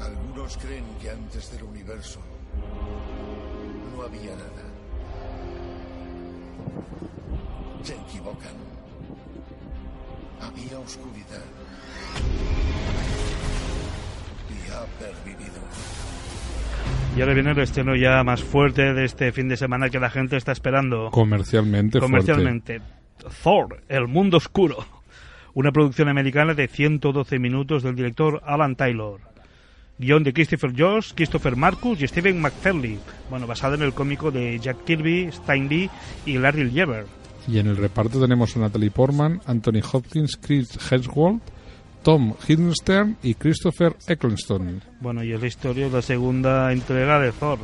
Algunos 0.00 0.56
creen 0.58 0.84
que 1.00 1.10
antes 1.10 1.50
del 1.52 1.64
universo 1.64 2.20
no 3.96 4.02
había 4.02 4.30
nada. 4.30 4.66
Se 7.82 7.94
equivocan. 7.94 8.54
Había 10.40 10.78
oscuridad. 10.78 11.44
Y 14.76 14.78
ha 14.78 14.84
pervivido. 14.98 15.52
Y 17.16 17.20
ahora 17.20 17.34
viene 17.34 17.52
el 17.52 17.58
estreno 17.60 17.96
ya 17.96 18.22
más 18.22 18.42
fuerte 18.42 18.92
de 18.92 19.04
este 19.04 19.32
fin 19.32 19.48
de 19.48 19.56
semana 19.56 19.88
que 19.88 19.98
la 19.98 20.10
gente 20.10 20.36
está 20.36 20.52
esperando. 20.52 21.10
Comercialmente, 21.10 21.98
Comercialmente. 21.98 22.80
Thor, 23.42 23.82
El 23.88 24.06
Mundo 24.06 24.36
Oscuro. 24.36 24.76
Una 25.54 25.72
producción 25.72 26.08
americana 26.10 26.52
de 26.52 26.68
112 26.68 27.38
minutos 27.38 27.82
del 27.82 27.96
director 27.96 28.42
Alan 28.44 28.76
Taylor. 28.76 29.20
Guión 29.98 30.22
de 30.24 30.34
Christopher 30.34 30.72
Joss, 30.76 31.14
Christopher 31.16 31.56
Marcus 31.56 32.02
y 32.02 32.06
Stephen 32.06 32.38
McFarlane. 32.38 32.98
Bueno, 33.30 33.46
basado 33.46 33.76
en 33.76 33.82
el 33.82 33.94
cómico 33.94 34.30
de 34.30 34.58
Jack 34.58 34.84
Kirby, 34.84 35.24
Stan 35.28 35.66
Lee 35.66 35.88
y 36.26 36.36
Larry 36.36 36.64
Lieber. 36.64 37.06
fuerte. 37.06 37.10
Y 37.48 37.58
en 37.58 37.68
el 37.68 37.78
reparto 37.78 38.20
tenemos 38.20 38.54
a 38.56 38.60
Natalie 38.60 38.90
Portman, 38.90 39.40
Anthony 39.46 39.80
Hopkins, 39.90 40.36
Chris 40.36 40.76
Hemsworth, 40.92 41.40
Tom 42.06 42.34
Hiddleston 42.46 43.16
y 43.24 43.34
Christopher 43.34 43.96
Eccleston. 44.06 44.80
Bueno, 45.00 45.24
y 45.24 45.32
es 45.32 45.40
la 45.40 45.48
historia 45.48 45.86
de 45.86 45.90
la 45.90 46.02
segunda 46.02 46.70
entrega 46.70 47.18
de 47.18 47.32
Thor. 47.32 47.58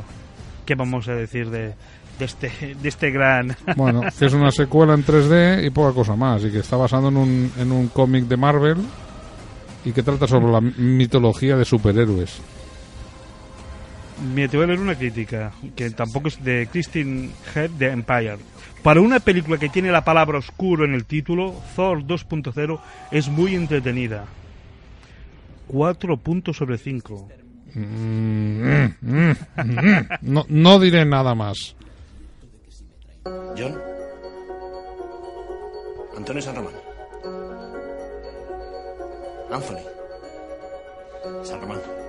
¿Qué 0.65 0.75
vamos 0.75 1.07
a 1.07 1.13
decir 1.13 1.49
de, 1.49 1.75
de 2.19 2.25
este, 2.25 2.75
de 2.75 2.89
este 2.89 3.09
gran... 3.09 3.55
Bueno, 3.77 4.01
que 4.19 4.25
es 4.25 4.33
una 4.33 4.51
secuela 4.51 4.95
en 4.95 5.05
3D 5.05 5.65
y 5.65 5.69
poca 5.69 5.93
cosa 5.93 6.17
más, 6.17 6.43
y 6.43 6.51
que 6.51 6.59
está 6.59 6.75
basado 6.75 7.07
en 7.07 7.15
un, 7.15 7.51
en 7.57 7.71
un 7.71 7.87
cómic 7.87 8.25
de 8.25 8.35
Marvel 8.35 8.79
y 9.85 9.93
que 9.93 10.03
trata 10.03 10.27
sobre 10.27 10.51
la 10.51 10.59
mitología 10.59 11.55
de 11.55 11.63
superhéroes. 11.63 12.41
Me 14.21 14.47
te 14.47 14.57
voy 14.57 14.65
a 14.65 14.67
leer 14.67 14.79
una 14.79 14.95
crítica, 14.95 15.51
que 15.75 15.89
tampoco 15.91 16.27
es 16.27 16.43
de 16.43 16.67
Christine 16.71 17.29
Head 17.55 17.71
de 17.71 17.91
Empire. 17.91 18.37
Para 18.83 19.01
una 19.01 19.19
película 19.19 19.57
que 19.57 19.69
tiene 19.69 19.91
la 19.91 20.03
palabra 20.03 20.39
oscuro 20.39 20.85
en 20.85 20.93
el 20.93 21.05
título, 21.05 21.55
Thor 21.75 22.03
2.0 22.03 22.79
es 23.11 23.29
muy 23.29 23.55
entretenida. 23.55 24.25
4 25.67 26.17
puntos 26.17 26.57
sobre 26.57 26.77
5. 26.77 27.29
Mm, 27.75 27.79
mm, 27.81 28.95
mm, 29.01 29.31
mm. 29.55 30.07
No, 30.21 30.45
no 30.49 30.79
diré 30.79 31.05
nada 31.05 31.33
más. 31.33 31.75
John. 33.57 33.75
Antonio 36.17 36.41
San 36.41 36.55
Román. 36.55 36.73
Anthony. 39.49 39.79
San 41.43 41.61
Román. 41.61 42.02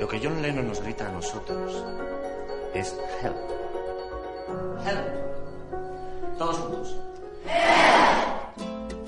Lo 0.00 0.06
que 0.06 0.20
John 0.22 0.40
Lennon 0.40 0.68
nos 0.68 0.80
grita 0.80 1.08
a 1.08 1.12
nosotros 1.12 1.84
es 2.72 2.96
help. 3.22 3.36
Help. 4.86 6.38
Todos 6.38 6.56
juntos. 6.56 6.96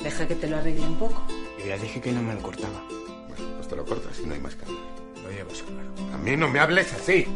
Deja 0.02 0.26
que 0.26 0.34
te 0.34 0.48
lo 0.48 0.56
arregle 0.56 0.86
un 0.86 0.98
poco. 0.98 1.22
Yo 1.60 1.66
ya 1.66 1.76
dije 1.76 2.00
que 2.00 2.10
no 2.10 2.22
me 2.22 2.34
lo 2.34 2.42
cortaba. 2.42 2.82
Pues 3.56 3.68
te 3.68 3.76
lo 3.76 3.84
cortas 3.84 4.18
y 4.18 4.26
no 4.26 4.34
hay 4.34 4.40
más 4.40 4.56
cambio. 4.56 4.80
Lo 5.22 5.30
llevas 5.30 5.62
claro. 5.62 6.14
A 6.14 6.18
mí 6.18 6.36
no 6.36 6.48
me 6.48 6.58
hables 6.58 6.92
así. 6.92 7.26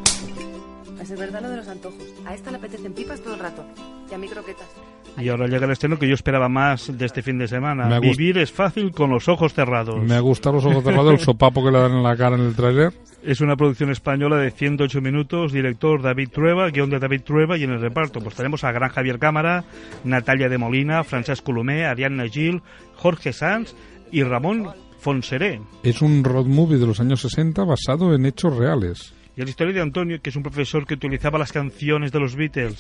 Es 1.00 1.10
verdad 1.18 1.42
lo 1.42 1.50
de 1.50 1.56
los 1.58 1.68
antojos. 1.68 2.02
A 2.24 2.34
esta 2.34 2.50
le 2.50 2.56
apetecen 2.56 2.92
pipas 2.92 3.20
todo 3.20 3.34
el 3.34 3.40
rato. 3.40 3.64
Y 4.10 4.14
a 4.14 4.18
mí 4.18 4.28
croquetas. 4.28 4.68
Y 5.18 5.28
ahora 5.28 5.46
llega 5.46 5.66
el 5.66 5.72
estreno 5.72 5.98
que 5.98 6.08
yo 6.08 6.14
esperaba 6.14 6.48
más 6.48 6.96
de 6.96 7.06
este 7.06 7.22
fin 7.22 7.38
de 7.38 7.46
semana. 7.46 8.00
Vivir 8.00 8.38
es 8.38 8.50
fácil 8.50 8.90
con 8.90 9.10
los 9.10 9.28
ojos 9.28 9.54
cerrados. 9.54 10.02
Me 10.02 10.14
ha 10.14 10.20
gustado 10.20 10.56
los 10.56 10.64
ojos 10.64 10.82
cerrados, 10.82 11.12
el 11.12 11.20
sopapo 11.20 11.64
que 11.64 11.70
le 11.70 11.78
dan 11.78 11.92
en 11.92 12.02
la 12.02 12.16
cara 12.16 12.36
en 12.36 12.42
el 12.42 12.54
tráiler. 12.54 12.92
Es 13.22 13.40
una 13.40 13.56
producción 13.56 13.90
española 13.90 14.36
de 14.36 14.50
108 14.50 15.00
minutos, 15.00 15.52
director 15.52 16.02
David 16.02 16.28
Trueba, 16.30 16.68
guion 16.68 16.90
de 16.90 16.98
David 16.98 17.22
Trueba 17.22 17.56
y 17.56 17.62
en 17.62 17.70
el 17.70 17.80
reparto 17.80 18.20
pues 18.20 18.34
tenemos 18.34 18.64
a 18.64 18.72
Gran 18.72 18.90
Javier 18.90 19.18
Cámara, 19.18 19.64
Natalia 20.04 20.48
de 20.48 20.58
Molina, 20.58 21.04
Francesc 21.04 21.42
Colomé, 21.42 21.86
Ariadna 21.86 22.28
Gil, 22.28 22.60
Jorge 22.96 23.32
Sanz 23.32 23.74
y 24.12 24.22
Ramón 24.24 24.68
Fonseré. 24.98 25.60
Es 25.82 26.02
un 26.02 26.22
road 26.22 26.46
movie 26.46 26.78
de 26.78 26.86
los 26.86 27.00
años 27.00 27.20
60 27.22 27.64
basado 27.64 28.14
en 28.14 28.26
hechos 28.26 28.56
reales. 28.56 29.14
Y 29.36 29.42
la 29.42 29.50
historia 29.50 29.74
de 29.74 29.80
Antonio, 29.80 30.20
que 30.20 30.30
es 30.30 30.36
un 30.36 30.42
profesor 30.42 30.86
que 30.86 30.94
utilizaba 30.94 31.38
las 31.38 31.50
canciones 31.50 32.12
de 32.12 32.20
los 32.20 32.36
Beatles 32.36 32.76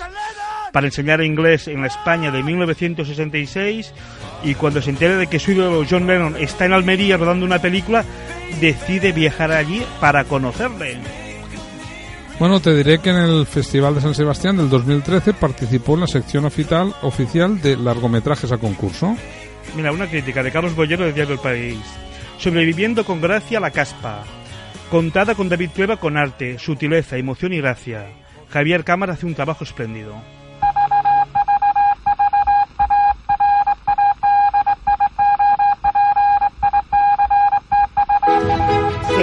para 0.74 0.88
enseñar 0.88 1.22
inglés 1.22 1.68
en 1.68 1.82
la 1.82 1.86
España 1.86 2.32
de 2.32 2.42
1966 2.42 3.94
y 4.42 4.56
cuando 4.56 4.82
se 4.82 4.90
entera 4.90 5.16
de 5.16 5.28
que 5.28 5.38
su 5.38 5.52
ídolo 5.52 5.86
John 5.88 6.08
Lennon 6.08 6.34
está 6.36 6.64
en 6.64 6.72
Almería 6.72 7.16
rodando 7.16 7.46
una 7.46 7.60
película, 7.60 8.04
decide 8.60 9.12
viajar 9.12 9.52
allí 9.52 9.84
para 10.00 10.24
conocerle. 10.24 10.96
Bueno, 12.40 12.58
te 12.58 12.74
diré 12.74 12.98
que 12.98 13.10
en 13.10 13.18
el 13.18 13.46
Festival 13.46 13.94
de 13.94 14.00
San 14.00 14.16
Sebastián 14.16 14.56
del 14.56 14.68
2013 14.68 15.34
participó 15.34 15.94
en 15.94 16.00
la 16.00 16.06
sección 16.08 16.44
oficial, 16.44 16.92
oficial 17.02 17.62
de 17.62 17.76
largometrajes 17.76 18.50
a 18.50 18.58
concurso. 18.58 19.16
Mira, 19.76 19.92
una 19.92 20.08
crítica 20.08 20.42
de 20.42 20.50
Carlos 20.50 20.74
Bollero 20.74 21.04
de 21.04 21.12
Diario 21.12 21.34
El 21.34 21.40
País. 21.40 21.78
Sobreviviendo 22.38 23.04
con 23.04 23.20
gracia 23.20 23.58
a 23.58 23.60
la 23.60 23.70
caspa. 23.70 24.24
Contada 24.90 25.36
con 25.36 25.48
David 25.48 25.70
Trueba 25.72 25.98
con 25.98 26.16
arte, 26.16 26.58
sutileza, 26.58 27.16
emoción 27.16 27.52
y 27.52 27.58
gracia. 27.58 28.06
Javier 28.50 28.82
Cámara 28.82 29.12
hace 29.12 29.26
un 29.26 29.36
trabajo 29.36 29.62
espléndido. 29.62 30.20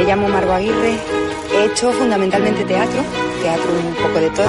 Me 0.01 0.07
llamo 0.07 0.27
Margo 0.29 0.51
Aguirre. 0.51 0.97
He 1.53 1.65
hecho 1.65 1.91
fundamentalmente 1.93 2.65
teatro, 2.65 3.03
teatro 3.39 3.71
un 3.71 3.93
poco 3.93 4.19
de 4.19 4.31
todo. 4.31 4.47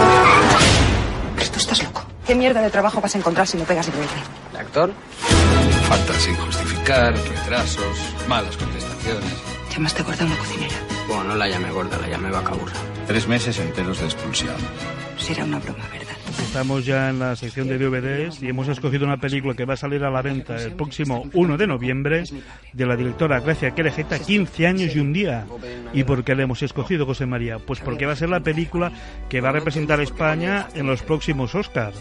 Tú 1.37 1.59
estás 1.59 1.83
loco. 1.83 2.07
¿Qué 2.27 2.35
mierda 2.35 2.63
de 2.63 2.71
trabajo 2.71 3.03
vas 3.03 3.15
a 3.15 3.19
encontrar 3.19 3.47
si 3.47 3.59
no 3.59 3.65
pegas 3.65 3.87
el 3.89 3.93
verde? 3.93 4.59
¿Actor? 4.59 4.95
Faltas 5.91 6.17
sin 6.23 6.35
justificar, 6.37 7.13
retrasos, 7.13 7.99
malas 8.27 8.57
contestaciones. 8.57 9.31
Llamaste 9.71 10.03
gorda 10.03 10.23
a 10.23 10.27
una 10.27 10.37
cocinera. 10.39 10.75
Bueno, 11.07 11.25
no 11.25 11.35
la 11.35 11.47
llamé 11.47 11.71
gorda, 11.71 11.99
la 11.99 12.09
llamé 12.09 12.31
vaca 12.31 12.55
burra. 12.55 12.73
Tres 13.07 13.29
meses 13.29 13.59
enteros 13.59 14.01
de 14.01 14.07
expulsión. 14.07 14.57
Será 15.19 15.45
una 15.45 15.59
broma, 15.59 15.85
¿verdad? 15.93 16.17
Estamos 16.53 16.85
ya 16.85 17.09
en 17.09 17.19
la 17.19 17.35
sección 17.35 17.67
de 17.67 17.79
DVDs 17.79 18.43
y 18.43 18.49
hemos 18.49 18.69
escogido 18.69 19.07
una 19.07 19.17
película 19.17 19.55
que 19.55 19.65
va 19.65 19.73
a 19.73 19.77
salir 19.79 20.05
a 20.05 20.11
la 20.11 20.21
venta 20.21 20.63
el 20.63 20.73
próximo 20.73 21.25
1 21.33 21.57
de 21.57 21.67
noviembre 21.67 22.25
de 22.75 22.87
la 22.87 22.95
directora 22.95 23.41
Gracia 23.41 23.71
Querejeta, 23.71 24.19
15 24.19 24.67
años 24.67 24.95
y 24.95 24.99
un 25.01 25.15
día. 25.15 25.47
¿Y 25.95 26.05
por 26.05 26.25
qué 26.25 26.35
la 26.35 26.43
hemos 26.43 26.63
escogido, 26.63 27.07
José 27.07 27.25
María? 27.25 27.57
Pues 27.59 27.81
porque 27.81 28.05
va 28.05 28.13
a 28.13 28.17
ser 28.17 28.29
la 28.29 28.41
película 28.41 28.93
que 29.31 29.41
va 29.41 29.49
a 29.49 29.53
representar 29.53 29.99
a 30.01 30.03
España 30.03 30.69
en 30.75 30.87
los 30.87 31.03
próximos 31.03 31.55
Oscars. 31.55 31.97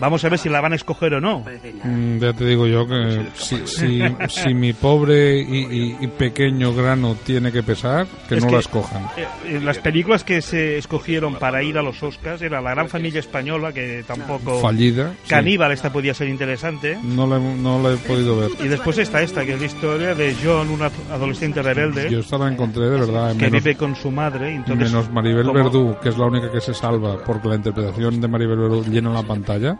Vamos 0.00 0.24
a 0.24 0.28
ver 0.28 0.40
si 0.40 0.48
la 0.48 0.60
van 0.60 0.72
a 0.72 0.76
escoger 0.76 1.14
o 1.14 1.20
no. 1.20 1.44
Mm, 1.84 2.18
ya 2.18 2.32
te 2.32 2.44
digo 2.46 2.66
yo 2.66 2.84
que 2.86 3.26
si, 3.36 3.64
si, 3.66 4.02
si 4.28 4.54
mi 4.54 4.72
pobre 4.72 5.38
y, 5.40 5.66
y- 5.70 5.96
y 6.00 6.06
pequeño 6.08 6.74
grano 6.74 7.14
tiene 7.24 7.52
que 7.52 7.62
pesar, 7.62 8.06
que 8.28 8.36
Es 8.36 8.42
no 8.42 8.48
que, 8.48 8.54
la 8.54 8.60
escojan. 8.60 9.04
eh, 9.16 9.24
eh, 9.46 9.60
las 9.62 9.78
películas 9.78 10.24
que 10.24 10.42
se 10.42 10.78
escogieron 10.78 11.36
para 11.36 11.62
ir 11.62 11.78
a 11.78 11.82
los 11.82 12.02
Oscars 12.02 12.42
era 12.42 12.60
La 12.60 12.70
Gran 12.72 12.88
Familia 12.88 13.20
Española, 13.20 13.67
que 13.72 14.04
tampoco... 14.06 14.60
Fallida, 14.60 15.12
sí. 15.22 15.28
Caníbal, 15.28 15.72
esta 15.72 15.92
podía 15.92 16.14
ser 16.14 16.28
interesante. 16.28 16.98
No 17.02 17.26
la, 17.26 17.36
he- 17.36 17.56
no 17.56 17.82
la 17.82 17.94
he 17.94 17.96
podido 17.96 18.38
ver. 18.38 18.50
Y 18.62 18.68
después 18.68 18.98
está 18.98 19.22
esta, 19.22 19.44
que 19.44 19.54
es 19.54 19.60
la 19.60 19.66
historia 19.66 20.14
de 20.14 20.34
John, 20.42 20.68
un 20.70 20.82
adolescente 20.82 21.62
rebelde. 21.62 22.10
Yo 22.10 22.20
esta 22.20 22.38
la 22.38 22.48
encontré 22.48 22.84
de 22.84 22.90
verdad. 23.00 23.30
que 23.36 23.44
menos- 23.50 23.62
vive 23.64 23.76
con 23.76 23.94
su 23.96 24.10
madre. 24.10 24.54
Entonces, 24.54 24.90
Menos 24.92 25.10
Maribel 25.10 25.46
como- 25.46 25.54
Verdú, 25.64 25.96
que 26.02 26.08
es 26.10 26.18
la 26.18 26.26
única 26.26 26.50
que 26.50 26.60
se 26.60 26.74
salva 26.74 27.22
porque 27.24 27.48
la 27.48 27.56
interpretación 27.56 28.20
de 28.20 28.28
Maribel 28.28 28.58
Verdú 28.58 28.84
llena 28.84 29.10
la 29.12 29.22
pantalla. 29.22 29.78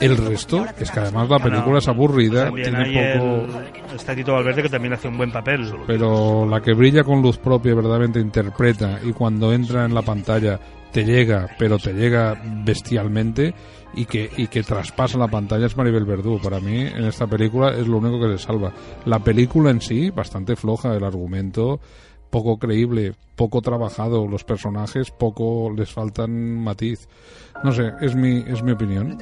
El 0.00 0.16
resto 0.16 0.64
es 0.78 0.90
que 0.90 1.00
además 1.00 1.28
la 1.28 1.38
película 1.38 1.78
es 1.78 1.86
aburrida, 1.88 2.44
También 2.46 2.74
tiene 2.74 2.98
hay 3.00 3.18
poco... 3.18 3.34
el- 3.90 3.96
está 3.96 4.14
Tito 4.14 4.32
Valverde 4.32 4.62
que 4.62 4.68
también 4.70 4.94
hace 4.94 5.08
un 5.08 5.16
buen 5.18 5.30
papel. 5.30 5.70
Pero 5.86 6.46
la 6.48 6.60
que 6.60 6.72
brilla 6.72 7.04
con 7.04 7.20
luz 7.22 7.36
propia 7.38 7.74
verdaderamente 7.74 8.18
interpreta 8.18 8.98
y 9.04 9.12
cuando 9.12 9.52
entra 9.52 9.84
en 9.84 9.94
la 9.94 10.02
pantalla 10.02 10.58
te 10.94 11.04
llega, 11.04 11.48
pero 11.58 11.76
te 11.80 11.92
llega 11.92 12.40
bestialmente 12.64 13.52
y 13.94 14.04
que, 14.04 14.30
y 14.36 14.46
que 14.46 14.62
traspasa 14.62 15.18
la 15.18 15.26
pantalla 15.26 15.66
es 15.66 15.76
Maribel 15.76 16.04
Verdú. 16.04 16.40
Para 16.40 16.60
mí 16.60 16.82
en 16.82 17.04
esta 17.04 17.26
película 17.26 17.70
es 17.76 17.88
lo 17.88 17.98
único 17.98 18.20
que 18.20 18.28
le 18.28 18.38
salva. 18.38 18.72
La 19.04 19.18
película 19.18 19.72
en 19.72 19.80
sí, 19.80 20.10
bastante 20.10 20.54
floja, 20.54 20.94
el 20.94 21.02
argumento 21.02 21.80
poco 22.30 22.58
creíble, 22.58 23.14
poco 23.34 23.60
trabajado, 23.60 24.28
los 24.28 24.44
personajes 24.44 25.10
poco 25.10 25.72
les 25.76 25.92
faltan 25.92 26.62
matiz. 26.62 27.08
No 27.64 27.72
sé, 27.72 27.90
es 28.00 28.14
mi, 28.14 28.44
es 28.46 28.62
mi 28.62 28.70
opinión. 28.70 29.18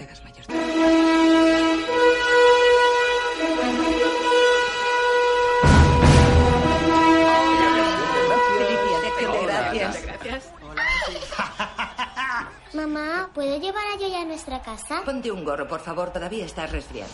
Ponte 15.05 15.31
un 15.31 15.45
gorro, 15.45 15.69
por 15.69 15.81
favor. 15.81 16.11
Todavía 16.11 16.47
estás 16.47 16.71
resfriado. 16.73 17.11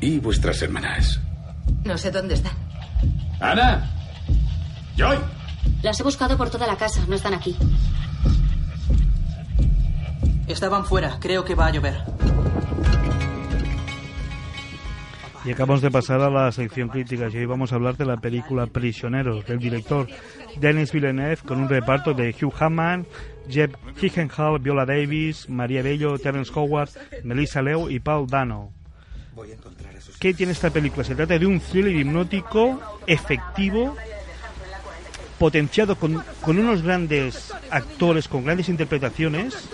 ¿Y 0.00 0.18
vuestras 0.20 0.60
hermanas? 0.62 1.20
No 1.84 1.96
sé 1.98 2.10
dónde 2.10 2.34
están. 2.34 2.52
¡Ana! 3.40 3.90
¡Joy! 4.96 5.18
Las 5.82 5.98
he 5.98 6.02
buscado 6.02 6.36
por 6.36 6.50
toda 6.50 6.66
la 6.66 6.76
casa, 6.76 7.04
no 7.08 7.16
están 7.16 7.34
aquí. 7.34 7.56
Estaban 10.46 10.84
fuera, 10.84 11.18
creo 11.20 11.44
que 11.44 11.54
va 11.54 11.66
a 11.66 11.70
llover. 11.72 11.96
Y 15.44 15.52
acabamos 15.52 15.82
de 15.82 15.90
pasar 15.90 16.20
a 16.20 16.30
la 16.30 16.52
sección 16.52 16.88
crítica 16.88 17.28
y 17.30 17.36
hoy 17.36 17.46
vamos 17.46 17.72
a 17.72 17.74
hablar 17.74 17.96
de 17.96 18.06
la 18.06 18.16
película 18.16 18.66
Prisioneros 18.66 19.44
del 19.46 19.58
director 19.58 20.06
Denis 20.60 20.92
Villeneuve 20.92 21.38
con 21.38 21.60
un 21.60 21.68
reparto 21.68 22.14
de 22.14 22.34
Hugh 22.40 22.52
Hammond, 22.58 23.06
Jeff 23.48 23.72
Gyllenhaal, 24.00 24.58
Viola 24.58 24.86
Davis, 24.86 25.48
María 25.48 25.82
Bello, 25.82 26.18
Terence 26.18 26.52
Howard, 26.54 26.90
Melissa 27.22 27.62
Leo 27.62 27.90
y 27.90 28.00
Paul 28.00 28.26
Dano. 28.26 28.72
¿Qué 30.20 30.32
tiene 30.32 30.52
esta 30.52 30.70
película? 30.70 31.04
Se 31.04 31.14
trata 31.14 31.38
de 31.38 31.46
un 31.46 31.60
thriller 31.60 31.94
hipnótico, 31.94 32.80
efectivo, 33.06 33.96
potenciado 35.38 35.96
con, 35.96 36.22
con 36.40 36.58
unos 36.58 36.82
grandes 36.82 37.52
actores, 37.70 38.28
con 38.28 38.44
grandes 38.44 38.68
interpretaciones 38.68 39.68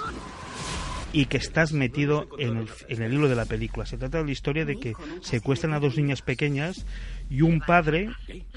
y 1.12 1.26
que 1.26 1.36
estás 1.36 1.72
metido 1.72 2.28
en 2.38 2.56
el, 2.56 2.68
en 2.88 3.02
el 3.02 3.12
hilo 3.12 3.28
de 3.28 3.36
la 3.36 3.44
película. 3.44 3.86
Se 3.86 3.98
trata 3.98 4.18
de 4.18 4.24
la 4.24 4.30
historia 4.30 4.64
de 4.64 4.78
que 4.78 4.94
secuestran 5.20 5.74
a 5.74 5.80
dos 5.80 5.96
niñas 5.96 6.22
pequeñas 6.22 6.86
y 7.30 7.42
un 7.42 7.60
padre, 7.60 8.10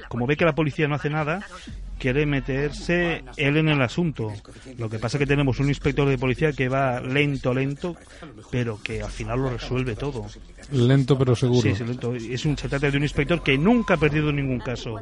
como 0.10 0.26
ve 0.28 0.36
que 0.36 0.46
la 0.46 0.56
policía 0.56 0.88
no 0.88 0.96
hace 0.96 1.10
nada, 1.10 1.42
quiere 2.00 2.26
meterse 2.26 3.24
él 3.38 3.56
en 3.58 3.70
el 3.70 3.82
asunto. 3.82 4.34
Lo 4.78 4.90
que 4.90 5.00
pasa 5.00 5.18
es 5.18 5.20
que 5.20 5.26
tenemos 5.28 5.60
un 5.60 5.70
inspector 5.70 6.10
de 6.10 6.18
policía 6.18 6.52
que 6.52 6.68
va 6.68 7.00
lento, 7.00 7.54
lento, 7.54 7.96
pero 8.52 8.82
que 8.84 9.02
al 9.02 9.12
final 9.12 9.40
lo 9.40 9.50
resuelve 9.52 9.96
todo. 9.96 10.26
Lento 10.72 11.18
pero 11.18 11.36
seguro. 11.36 11.62
Sí, 11.62 11.76
sí, 11.76 11.84
lento. 11.84 12.16
Es 12.16 12.46
un, 12.46 12.58
se 12.58 12.68
trata 12.68 12.90
de 12.90 12.98
un 12.98 13.04
inspector 13.04 13.44
que 13.44 13.58
nunca 13.58 13.94
ha 13.94 13.98
perdido 13.98 14.32
ningún 14.32 14.60
caso. 14.60 14.96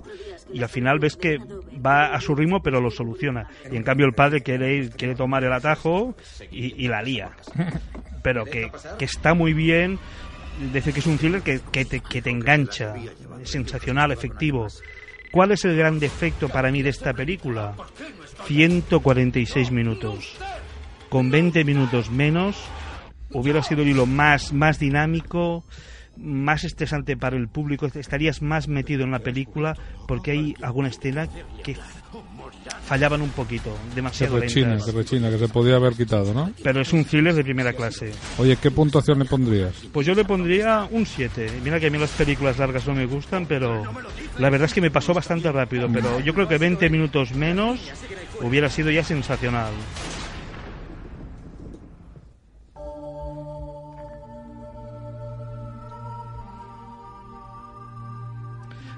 Y 0.54 0.62
al 0.62 0.70
final 0.70 1.00
ves 1.00 1.16
que 1.16 1.38
va 1.84 2.14
a 2.14 2.20
su 2.20 2.36
ritmo, 2.36 2.62
pero 2.62 2.82
lo 2.82 2.92
soluciona. 2.92 3.48
Y 3.72 3.78
en 3.78 3.84
cambio 3.84 4.06
el 4.06 4.14
padre 4.14 4.42
quiere, 4.42 4.76
ir- 4.84 4.92
quiere 4.96 5.16
tomar 5.16 5.44
el 5.44 5.54
atajo 5.54 6.16
y, 6.52 6.84
y 6.84 6.88
la 6.88 7.02
lía. 7.02 7.30
Pero 8.22 8.46
que, 8.46 8.70
que 9.00 9.06
está 9.06 9.34
muy 9.34 9.54
bien. 9.54 9.98
Decir 10.74 10.94
que 10.94 11.00
es 11.00 11.08
un 11.08 11.18
thriller 11.18 11.42
que, 11.42 11.60
que, 11.72 11.86
te, 11.86 12.00
que 12.02 12.22
te 12.22 12.30
engancha. 12.30 12.96
Es 13.42 13.50
sensacional, 13.50 14.12
efectivo. 14.12 14.68
¿Cuál 15.32 15.52
es 15.52 15.64
el 15.66 15.78
gran 15.78 16.00
defecto 16.00 16.50
para 16.50 16.72
mí 16.72 16.82
de 16.82 16.90
esta 16.90 17.14
película? 17.14 17.74
146 18.46 19.72
minutos. 19.72 20.38
Con 21.10 21.32
20 21.32 21.64
minutos 21.64 22.10
menos 22.12 22.58
hubiera 23.34 23.64
sido 23.64 23.82
el 23.82 23.90
hilo 23.90 24.06
más, 24.06 24.54
más 24.54 24.78
dinámico, 24.78 25.64
más 26.18 26.64
estresante 26.64 27.18
para 27.18 27.38
el 27.38 27.48
público, 27.48 27.86
estarías 27.86 28.42
más 28.42 28.68
metido 28.68 29.04
en 29.04 29.12
la 29.12 29.20
película 29.20 29.76
porque 30.08 30.32
hay 30.32 30.54
alguna 30.62 30.90
escena 30.90 31.28
que 31.64 31.76
fallaban 32.86 33.22
un 33.22 33.30
poquito, 33.30 33.76
Que 33.90 33.96
demasiado 33.96 34.40
rechina, 34.40 34.70
lentas. 34.70 34.86
que 34.86 34.92
rechina, 34.92 35.30
que 35.30 35.38
se 35.38 35.48
podía 35.48 35.76
haber 35.76 35.94
quitado, 35.94 36.34
¿no? 36.34 36.52
Pero 36.64 36.82
es 36.82 36.92
un 36.94 37.06
thriller 37.06 37.34
de 37.34 37.44
primera 37.44 37.74
clase. 37.74 38.12
Oye, 38.38 38.58
¿qué 38.58 38.72
puntuación 38.72 39.20
le 39.20 39.26
pondrías? 39.26 39.74
Pues 39.92 40.06
yo 40.06 40.14
le 40.14 40.26
pondría 40.26 40.88
un 40.92 41.06
7. 41.06 41.62
Mira 41.64 41.80
que 41.80 41.88
a 41.88 41.90
mí 41.90 41.98
las 41.98 42.12
películas 42.12 42.58
largas 42.58 42.86
no 42.88 42.94
me 42.94 43.06
gustan, 43.06 43.46
pero 43.46 43.84
la 44.38 44.50
verdad 44.50 44.66
es 44.66 44.74
que 44.74 44.82
me 44.82 44.92
pasó 44.92 45.14
bastante 45.14 45.52
rápido. 45.52 45.88
Pero 45.92 46.20
yo 46.20 46.34
creo 46.34 46.48
que 46.48 46.58
20 46.58 46.90
minutos 46.90 47.34
menos 47.34 47.80
hubiera 48.42 48.70
sido 48.70 48.92
ya 48.92 49.04
sensacional. 49.04 49.72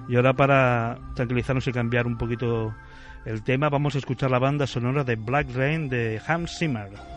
Y 0.07 0.15
ahora 0.15 0.33
para 0.33 0.97
tranquilizarnos 1.15 1.67
y 1.67 1.71
cambiar 1.71 2.05
un 2.07 2.17
poquito 2.17 2.73
el 3.25 3.43
tema, 3.43 3.69
vamos 3.69 3.95
a 3.95 3.99
escuchar 3.99 4.31
la 4.31 4.39
banda 4.39 4.67
sonora 4.67 5.03
de 5.03 5.15
Black 5.15 5.47
Rain 5.55 5.89
de 5.89 6.21
Hans 6.25 6.57
Zimmer. 6.57 7.12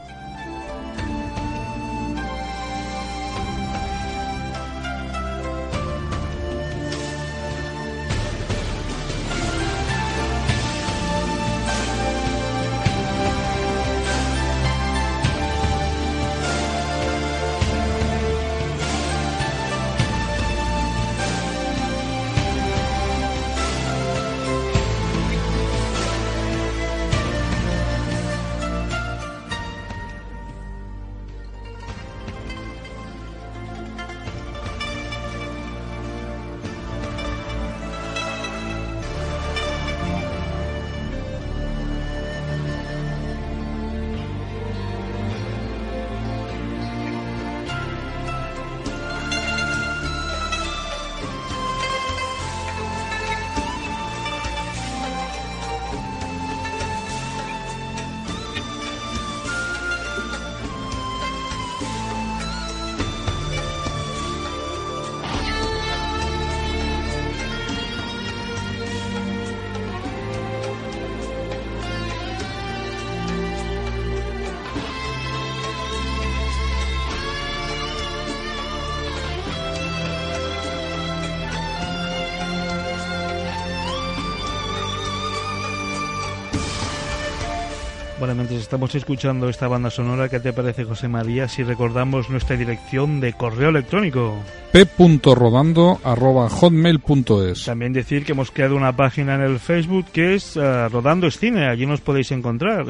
Mientras 88.37 88.61
estamos 88.61 88.94
escuchando 88.94 89.49
esta 89.49 89.66
banda 89.66 89.90
sonora, 89.90 90.29
¿qué 90.29 90.38
te 90.38 90.53
parece, 90.53 90.85
José 90.85 91.09
María, 91.09 91.49
si 91.49 91.64
recordamos 91.64 92.31
nuestra 92.31 92.57
dirección 92.57 93.18
de 93.20 93.33
correo 93.33 93.70
electrónico? 93.70 94.37
p.rodando.hotmail.es 94.72 97.64
También 97.64 97.92
decir 97.92 98.25
que 98.25 98.33
hemos 98.33 98.51
creado 98.51 98.77
una 98.77 98.94
página 98.94 99.35
en 99.35 99.40
el 99.40 99.59
Facebook 99.59 100.07
que 100.12 100.35
es 100.35 100.57
eh, 100.57 100.88
Rodando 100.88 101.27
es 101.27 101.38
Cine, 101.38 101.68
allí 101.68 101.87
nos 101.87 102.01
podéis 102.01 102.31
encontrar. 102.33 102.87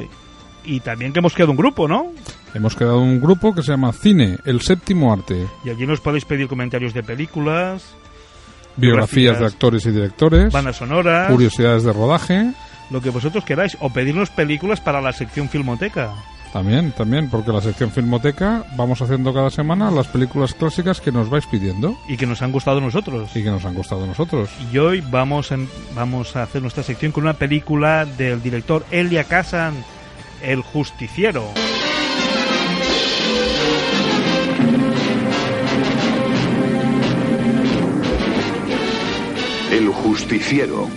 Y 0.65 0.81
también 0.81 1.13
que 1.13 1.21
hemos 1.21 1.33
creado 1.33 1.53
un 1.53 1.59
grupo, 1.59 1.87
¿no? 1.87 2.13
Hemos 2.55 2.75
creado 2.75 2.99
un 2.99 3.21
grupo 3.21 3.55
que 3.55 3.63
se 3.63 3.71
llama 3.71 3.93
Cine, 3.93 4.39
el 4.45 4.61
séptimo 4.61 5.13
arte. 5.13 5.47
Y 5.65 5.71
allí 5.71 5.87
nos 5.87 6.01
podéis 6.01 6.25
pedir 6.25 6.49
comentarios 6.49 6.93
de 6.93 7.03
películas, 7.03 7.95
Biografías 8.77 9.39
de 9.39 9.47
actores 9.47 9.87
y 9.87 9.91
directores. 9.91 10.53
bandas 10.53 10.77
sonoras, 10.77 11.31
Curiosidades 11.31 11.85
de 11.85 11.93
rodaje. 11.93 12.53
Lo 12.91 13.01
que 13.01 13.11
vosotros 13.11 13.45
queráis, 13.45 13.77
o 13.81 13.91
pedirnos 13.91 14.31
películas 14.31 14.81
para 14.81 15.01
la 15.01 15.13
sección 15.13 15.49
Filmoteca. 15.49 16.11
También, 16.53 16.93
también, 16.93 17.29
porque 17.29 17.53
la 17.53 17.61
sección 17.61 17.91
Filmoteca 17.91 18.65
vamos 18.77 19.03
haciendo 19.03 19.35
cada 19.35 19.51
semana 19.51 19.91
las 19.91 20.07
películas 20.07 20.55
clásicas 20.55 21.01
que 21.03 21.13
nos 21.13 21.29
vais 21.29 21.45
pidiendo 21.47 21.99
Y 22.09 22.17
que 22.17 22.25
nos 22.27 22.41
han 22.41 22.51
gustado 22.53 22.79
a 22.79 22.81
nosotros. 22.81 23.31
y 23.37 23.43
que 23.43 23.51
nos 23.51 23.65
han 23.67 23.75
gustado 23.75 24.05
a 24.05 24.07
nosotros. 24.07 24.49
Y 24.73 24.79
hoy 24.79 25.03
vamos, 25.11 25.53
en- 25.53 25.69
vamos 25.95 26.35
a 26.37 26.45
hacer 26.45 26.63
nuestra 26.63 26.83
sección 26.83 27.13
con 27.13 27.25
una 27.25 27.35
película 27.35 28.07
del 28.07 28.43
director 28.43 28.87
Elia 28.91 29.25
Kazan, 29.25 29.75
El 30.43 30.63
Justiciero. 30.63 31.45
El 39.71 39.89
justiciero. 39.89 40.89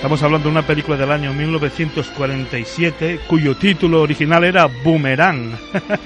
Estamos 0.00 0.22
hablando 0.22 0.48
de 0.48 0.52
una 0.52 0.66
película 0.66 0.96
del 0.96 1.10
año 1.12 1.34
1947 1.34 3.20
cuyo 3.26 3.54
título 3.54 4.00
original 4.00 4.44
era 4.44 4.64
Boomerang. 4.64 5.50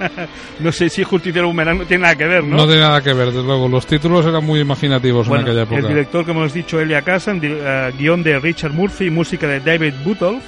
no 0.59 0.73
sé 0.73 0.89
si 0.89 1.05
Justiciero 1.05 1.47
Boomerang 1.47 1.79
no 1.79 1.85
tiene 1.85 2.03
nada 2.03 2.17
que 2.17 2.27
ver, 2.27 2.43
¿no? 2.43 2.57
No 2.57 2.67
tiene 2.67 2.81
nada 2.81 3.01
que 3.01 3.13
ver, 3.15 3.27
desde 3.29 3.45
luego. 3.45 3.69
Los 3.69 3.87
títulos 3.87 4.27
eran 4.27 4.45
muy 4.45 4.59
imaginativos 4.59 5.29
Bueno, 5.29 5.45
en 5.45 5.51
aquella 5.51 5.63
época. 5.63 5.81
el 5.81 5.87
director, 5.87 6.27
como 6.27 6.41
hemos 6.41 6.53
dicho, 6.53 6.81
Elia 6.81 7.03
Kazan, 7.03 7.39
eh, 7.41 7.93
guion 7.97 8.25
de 8.25 8.41
Richard 8.41 8.73
Murphy, 8.73 9.11
música 9.11 9.47
de 9.47 9.61
David 9.61 9.95
Butolph, 10.05 10.43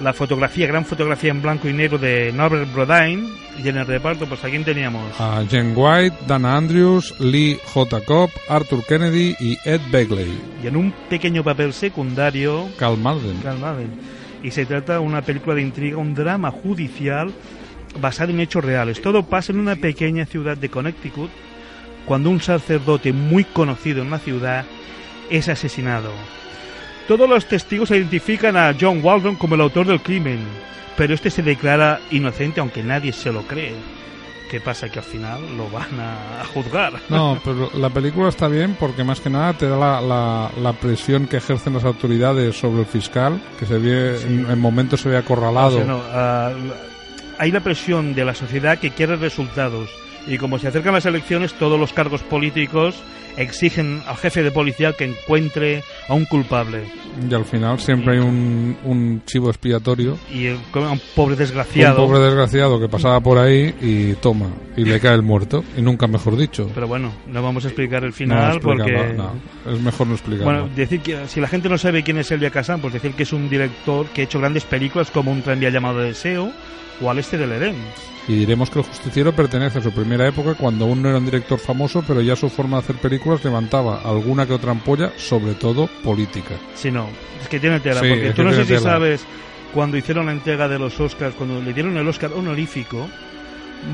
la 0.00 0.12
fotografía, 0.12 0.66
gran 0.66 0.84
fotografía 0.84 1.30
en 1.30 1.42
blanco 1.42 1.68
y 1.68 1.72
negro 1.72 1.98
de 1.98 2.32
Norbert 2.32 2.72
Brodine, 2.72 3.28
y 3.62 3.68
en 3.68 3.76
el 3.76 3.86
reparto, 3.86 4.26
pues 4.26 4.42
aquí 4.44 4.58
teníamos 4.60 5.02
A 5.20 5.44
Jen 5.48 5.74
White, 5.76 6.16
Dana 6.26 6.56
Andrews, 6.56 7.14
Lee 7.20 7.58
J. 7.74 8.00
Cobb, 8.02 8.30
Arthur 8.48 8.84
Kennedy 8.86 9.36
y 9.38 9.58
Ed 9.64 9.80
Begley. 9.90 10.38
y 10.62 10.66
en 10.66 10.76
un 10.76 10.92
pequeño 11.10 11.44
papel 11.44 11.72
secundario 11.72 12.68
Carl 12.78 12.96
Malden. 12.96 13.38
Malden. 13.60 13.90
Y 14.42 14.50
se 14.52 14.64
trata 14.64 14.94
de 14.94 14.98
una 15.00 15.20
película 15.20 15.54
de 15.54 15.62
intriga, 15.62 15.98
un 15.98 16.14
drama 16.14 16.50
judicial 16.50 17.30
basado 18.00 18.30
en 18.30 18.40
hechos 18.40 18.64
reales. 18.64 19.02
Todo 19.02 19.24
pasa 19.24 19.52
en 19.52 19.58
una 19.58 19.76
pequeña 19.76 20.24
ciudad 20.24 20.56
de 20.56 20.70
Connecticut 20.70 21.30
cuando 22.06 22.30
un 22.30 22.40
sacerdote 22.40 23.12
muy 23.12 23.44
conocido 23.44 24.00
en 24.02 24.10
la 24.10 24.18
ciudad 24.18 24.64
es 25.28 25.48
asesinado. 25.48 26.10
Todos 27.08 27.28
los 27.28 27.46
testigos 27.46 27.90
identifican 27.90 28.56
a 28.56 28.74
John 28.78 29.00
Waldron 29.02 29.36
como 29.36 29.54
el 29.56 29.60
autor 29.62 29.86
del 29.86 30.00
crimen, 30.00 30.38
pero 30.96 31.14
este 31.14 31.30
se 31.30 31.42
declara 31.42 32.00
inocente 32.10 32.60
aunque 32.60 32.82
nadie 32.82 33.12
se 33.12 33.32
lo 33.32 33.42
cree. 33.42 33.74
¿Qué 34.50 34.60
pasa? 34.60 34.88
Que 34.88 34.98
al 34.98 35.04
final 35.04 35.40
lo 35.56 35.70
van 35.70 35.88
a, 36.00 36.44
juzgar. 36.52 36.94
No, 37.08 37.38
pero 37.44 37.70
la 37.74 37.88
película 37.90 38.28
está 38.28 38.48
bien 38.48 38.76
porque 38.78 39.04
más 39.04 39.20
que 39.20 39.30
nada 39.30 39.52
te 39.52 39.68
da 39.68 39.76
la, 39.76 40.00
la- 40.00 40.50
la 40.60 40.72
presión 40.72 41.26
que 41.28 41.36
ejercen 41.36 41.74
las 41.74 41.84
autoridades 41.84 42.56
sobre 42.58 42.80
el 42.80 42.86
fiscal, 42.86 43.40
que 43.60 43.66
se 43.66 43.78
ve 43.78 44.20
en, 44.22 44.50
en 44.50 44.58
momentos 44.58 45.00
se 45.02 45.08
ve 45.08 45.16
acorralado. 45.16 45.68
O 45.68 45.78
sea, 45.78 45.84
no, 45.84 46.00
ah, 46.12 46.52
hay 47.38 47.52
la 47.52 47.60
presión 47.60 48.12
de 48.14 48.24
la 48.24 48.34
sociedad 48.34 48.78
que 48.78 48.90
quiere 48.90 49.14
resultados. 49.16 49.88
Y 50.26 50.36
como 50.36 50.58
se 50.58 50.66
acercan 50.68 50.94
las 50.94 51.06
elecciones, 51.06 51.54
todos 51.54 51.78
los 51.78 51.92
cargos 51.92 52.22
políticos 52.22 52.96
exigen 53.42 54.02
al 54.06 54.16
jefe 54.16 54.42
de 54.42 54.50
policía 54.50 54.92
que 54.92 55.04
encuentre 55.04 55.82
a 56.08 56.14
un 56.14 56.24
culpable. 56.24 56.82
Y 57.28 57.34
al 57.34 57.44
final 57.44 57.78
siempre 57.80 58.14
hay 58.14 58.18
un, 58.20 58.76
un 58.84 59.22
chivo 59.26 59.48
expiatorio. 59.48 60.18
Y 60.32 60.46
eh, 60.46 60.56
un 60.74 61.00
pobre 61.14 61.36
desgraciado. 61.36 62.02
Un 62.02 62.08
pobre 62.08 62.24
desgraciado 62.24 62.80
que 62.80 62.88
pasaba 62.88 63.20
por 63.20 63.38
ahí 63.38 63.74
y 63.80 64.14
toma, 64.14 64.48
y 64.76 64.84
le 64.84 65.00
cae 65.00 65.14
el 65.14 65.22
muerto. 65.22 65.64
Y 65.76 65.82
nunca 65.82 66.06
mejor 66.06 66.36
dicho. 66.36 66.70
Pero 66.74 66.86
bueno, 66.86 67.12
no 67.26 67.42
vamos 67.42 67.64
a 67.64 67.68
explicar 67.68 68.04
el 68.04 68.10
No, 68.10 68.14
final 68.16 68.56
explícalo, 68.56 68.84
porque... 68.84 69.14
no, 69.14 69.72
es 69.72 69.80
mejor 69.80 70.06
no 70.06 70.14
explicarlo. 70.14 70.44
Bueno, 70.52 70.68
decir 70.74 71.00
que 71.00 71.26
si 71.28 71.40
la 71.40 71.48
gente 71.48 71.68
no 71.68 71.78
sabe 71.78 72.02
quién 72.02 72.18
es 72.18 72.30
Elia 72.30 72.50
Kazan, 72.50 72.80
pues 72.80 72.92
decir 72.94 73.12
que 73.14 73.22
es 73.24 73.32
un 73.32 73.48
director 73.48 74.06
que 74.08 74.22
ha 74.22 74.24
hecho 74.24 74.38
grandes 74.40 74.64
películas 74.64 75.10
como 75.10 75.30
Un 75.32 75.42
tranvía 75.42 75.70
llamado 75.70 75.98
Deseo 75.98 76.52
o 77.00 77.10
Al 77.10 77.18
este 77.18 77.38
del 77.38 77.52
Edén. 77.52 77.76
Y 78.28 78.34
diremos 78.34 78.68
que 78.70 78.78
el 78.80 78.84
justiciero 78.84 79.32
pertenece 79.32 79.78
a 79.78 79.82
su 79.82 79.90
primera 79.92 80.28
época 80.28 80.54
cuando 80.54 80.84
aún 80.84 81.02
no 81.02 81.08
era 81.08 81.18
un 81.18 81.24
director 81.24 81.58
famoso, 81.58 82.04
pero 82.06 82.20
ya 82.20 82.36
su 82.36 82.48
forma 82.48 82.76
de 82.76 82.82
hacer 82.84 82.96
películas 82.96 83.29
levantaba 83.44 84.00
alguna 84.04 84.46
que 84.46 84.52
otra 84.52 84.70
ampolla, 84.72 85.12
sobre 85.16 85.54
todo 85.54 85.88
política. 86.02 86.54
Si 86.74 86.90
no, 86.90 87.08
es 87.42 87.48
que 87.48 87.60
tiene 87.60 87.80
tela, 87.80 88.00
Sí, 88.00 88.08
porque 88.08 88.32
tú 88.32 88.42
no 88.42 88.52
sé 88.52 88.62
si 88.62 88.68
tela. 88.68 88.80
sabes 88.80 89.24
cuando 89.72 89.96
hicieron 89.96 90.26
la 90.26 90.32
entrega 90.32 90.66
de 90.68 90.78
los 90.78 90.98
Oscars, 90.98 91.34
cuando 91.36 91.60
le 91.62 91.72
dieron 91.72 91.96
el 91.96 92.06
Oscar 92.08 92.32
honorífico, 92.32 93.08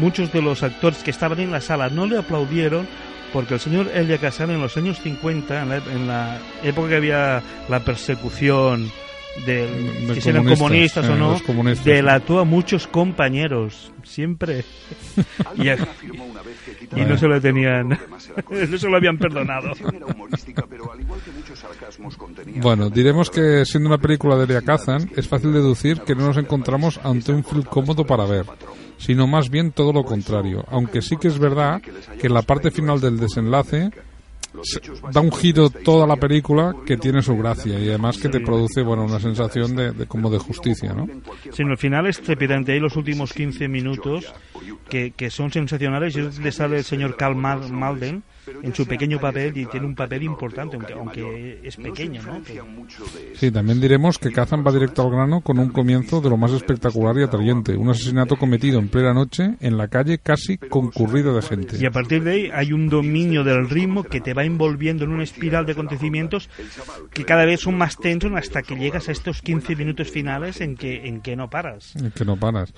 muchos 0.01 0.33
de 0.33 0.43
los 0.43 0.63
actores 0.63 1.03
que 1.03 1.11
estaban 1.11 1.39
en 1.41 1.53
la 1.53 1.61
sala 1.61 1.89
no 1.91 2.07
le 2.07 2.19
aplaudieron 2.19 2.89
porque 3.33 3.55
el 3.55 3.61
señor 3.61 3.91
Elia 3.93 4.19
Kazan 4.19 4.51
en 4.51 4.61
los 4.61 4.77
años 4.77 4.99
50, 5.03 5.63
en 5.63 5.69
la, 5.69 5.77
en 5.77 6.07
la 6.09 6.39
época 6.63 6.89
que 6.89 6.97
había 6.97 7.43
la 7.69 7.81
persecución 7.81 8.91
del, 9.45 10.07
De 10.07 10.15
que 10.15 10.21
si 10.21 10.29
eran 10.31 10.45
comunistas, 10.45 11.09
o 11.09 11.15
eh, 11.15 11.19
no, 11.19 11.41
comunistas, 11.45 11.85
delató 11.85 12.39
a 12.41 12.45
muchos 12.45 12.87
compañeros, 12.87 13.93
siempre. 14.05 14.65
y, 15.57 15.69
a- 15.69 15.77
y 16.97 17.01
no 17.05 17.19
se 17.19 17.27
lo 17.29 17.41
tenían, 17.41 17.89
no 18.71 18.79
se 18.79 18.89
lo 18.89 18.97
habían 18.97 19.19
perdonado. 19.19 19.73
Bueno, 22.61 22.91
diremos 22.91 23.31
que 23.31 23.65
siendo 23.65 23.89
una 23.89 23.99
película 23.99 24.37
de 24.37 24.45
Elia 24.45 24.63
Kazan, 24.63 25.11
es 25.17 25.29
fácil 25.29 25.53
deducir 25.53 26.01
que 26.01 26.15
no 26.15 26.27
nos 26.27 26.37
encontramos 26.37 26.99
ante 27.03 27.33
un 27.33 27.45
film 27.45 27.63
cómodo 27.63 28.05
para 28.05 28.25
ver, 28.25 28.47
sino 28.99 29.27
más 29.27 29.51
bien 29.51 29.73
todo 29.73 29.93
lo 29.93 30.05
contrario, 30.05 30.65
aunque 30.71 31.03
sí 31.03 31.17
que 31.17 31.29
es 31.29 31.39
verdad 31.39 31.81
que 32.21 32.27
en 32.27 32.35
la 32.35 32.43
parte 32.43 32.71
final 32.71 33.01
del 33.01 33.19
desenlace 33.19 33.91
se- 33.91 34.16
da 35.13 35.21
un 35.21 35.33
giro 35.33 35.71
toda 35.71 36.07
la 36.07 36.17
película 36.17 36.75
que 36.87 36.97
tiene 36.97 37.23
su 37.23 37.37
gracia 37.37 37.79
y 37.79 37.89
además 37.89 38.19
que 38.19 38.29
te 38.29 38.41
produce 38.41 38.83
bueno 38.83 39.05
una 39.05 39.21
sensación 39.21 39.75
de, 39.77 39.93
de 39.93 40.07
como 40.07 40.31
de 40.31 40.39
justicia, 40.39 40.93
¿no? 40.93 41.07
Sí, 41.53 41.65
no, 41.65 41.73
el 41.73 41.79
final 41.79 42.07
es 42.07 42.21
trepidante. 42.21 42.73
Hay 42.73 42.81
los 42.81 42.97
últimos 42.97 43.33
15 43.33 43.69
minutos 43.69 44.33
que, 44.89 45.13
que 45.13 45.31
son 45.31 45.51
sensacionales. 45.53 46.17
Y 46.17 46.21
donde 46.21 46.53
sale 46.53 46.79
el 46.79 46.85
señor 46.85 47.17
Mal- 47.37 47.71
Malden 47.71 48.23
en 48.63 48.75
su 48.75 48.87
pequeño 48.87 49.19
papel 49.19 49.57
y 49.57 49.67
tiene 49.67 49.87
un 49.87 49.95
papel 49.95 50.23
importante, 50.23 50.77
aunque, 50.77 50.93
aunque 50.93 51.61
es 51.63 51.77
pequeño, 51.77 52.23
¿no? 52.23 52.41
Sí, 53.35 53.51
también 53.51 53.81
diremos 53.81 54.19
que 54.19 54.33
Kazan 54.33 54.65
va 54.67 54.73
directo 54.73 55.03
al 55.03 55.11
grano 55.11 55.41
con 55.41 55.59
un 55.59 55.71
comienzo 55.71 56.21
de 56.21 56.31
lo 56.31 56.37
más 56.37 56.53
espectacular 56.53 57.17
y 57.19 57.23
atrayente, 57.23 57.77
un 57.77 57.91
asesinato 57.91 58.37
cometido 58.37 58.79
en 58.79 58.89
plena 58.89 59.13
noche 59.13 59.57
en 59.61 59.77
la 59.77 59.89
calle 59.89 60.19
casi 60.19 60.59
concurrida 60.59 61.33
de 61.33 61.43
gente. 61.43 61.77
Y 61.79 61.87
a 61.87 61.91
partir 61.91 62.23
de 62.23 62.31
ahí 62.31 62.51
hay 62.53 62.73
un 62.73 62.89
dominio 62.89 63.45
del 63.45 63.69
ritmo 63.69 64.03
que 64.03 64.21
te 64.21 64.35
va 64.35 64.45
envolviendo 64.45 65.05
en 65.05 65.11
una 65.11 65.25
espiral 65.25 65.67
de 65.67 65.73
acontecimientos 65.73 66.49
que 67.13 67.25
cada 67.25 67.45
vez 67.45 67.61
son 67.61 67.77
más 67.77 67.97
tensos 67.97 68.17
hasta 68.35 68.63
que 68.63 68.77
llegas 68.77 69.09
a 69.09 69.13
estos 69.13 69.43
15 69.43 69.77
minutos 69.77 70.11
finales 70.11 70.61
en 70.61 70.77
que, 70.77 71.07
en 71.07 71.21
que 71.21 71.37
no 71.37 71.49
paras. 71.51 71.95
Que 72.15 72.25
no 72.25 72.37
paras. 72.37 72.73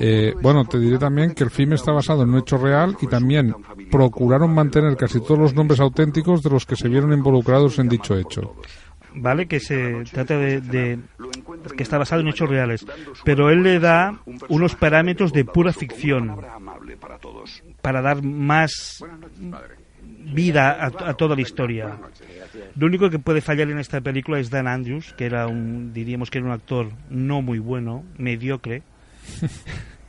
Eh, 0.00 0.34
bueno, 0.40 0.64
te 0.64 0.78
diré 0.78 0.98
también 0.98 1.34
que 1.34 1.44
el 1.44 1.50
film 1.50 1.72
está 1.74 1.92
basado 1.92 2.22
en 2.22 2.30
un 2.30 2.38
hecho 2.38 2.58
real 2.58 2.96
y 3.00 3.06
también 3.06 3.54
procuraron 3.90 4.52
mantener 4.54 4.96
casi 4.96 5.11
todos 5.20 5.38
los 5.38 5.54
nombres 5.54 5.80
auténticos 5.80 6.42
de 6.42 6.50
los 6.50 6.66
que 6.66 6.76
se 6.76 6.88
vieron 6.88 7.12
involucrados 7.12 7.78
en 7.78 7.88
dicho 7.88 8.16
hecho. 8.16 8.54
¿vale? 9.14 9.46
Que 9.46 9.60
se 9.60 10.04
trata 10.10 10.38
de, 10.38 10.60
de- 10.62 10.98
que 11.76 11.82
está 11.82 11.98
basado 11.98 12.22
en 12.22 12.28
hechos 12.28 12.48
reales, 12.48 12.86
pero 13.24 13.50
él 13.50 13.62
le 13.62 13.78
da 13.78 14.18
unos 14.48 14.74
parámetros 14.74 15.32
de 15.32 15.44
pura 15.44 15.72
ficción 15.74 16.36
para 17.82 18.00
dar 18.00 18.22
más 18.22 19.04
vida 20.34 20.70
a, 20.72 21.10
a 21.10 21.14
toda 21.14 21.34
la 21.36 21.42
historia. 21.42 21.98
Lo 22.76 22.86
único 22.86 23.10
que 23.10 23.18
puede 23.18 23.40
fallar 23.42 23.70
en 23.70 23.78
esta 23.78 24.00
película 24.00 24.38
es 24.38 24.48
Dan 24.50 24.66
Andrews, 24.66 25.12
que 25.14 25.26
era 25.26 25.46
un, 25.46 25.92
diríamos 25.92 26.30
que 26.30 26.38
era 26.38 26.46
un 26.46 26.52
actor 26.52 26.88
no 27.10 27.42
muy 27.42 27.58
bueno, 27.58 28.04
mediocre. 28.18 28.82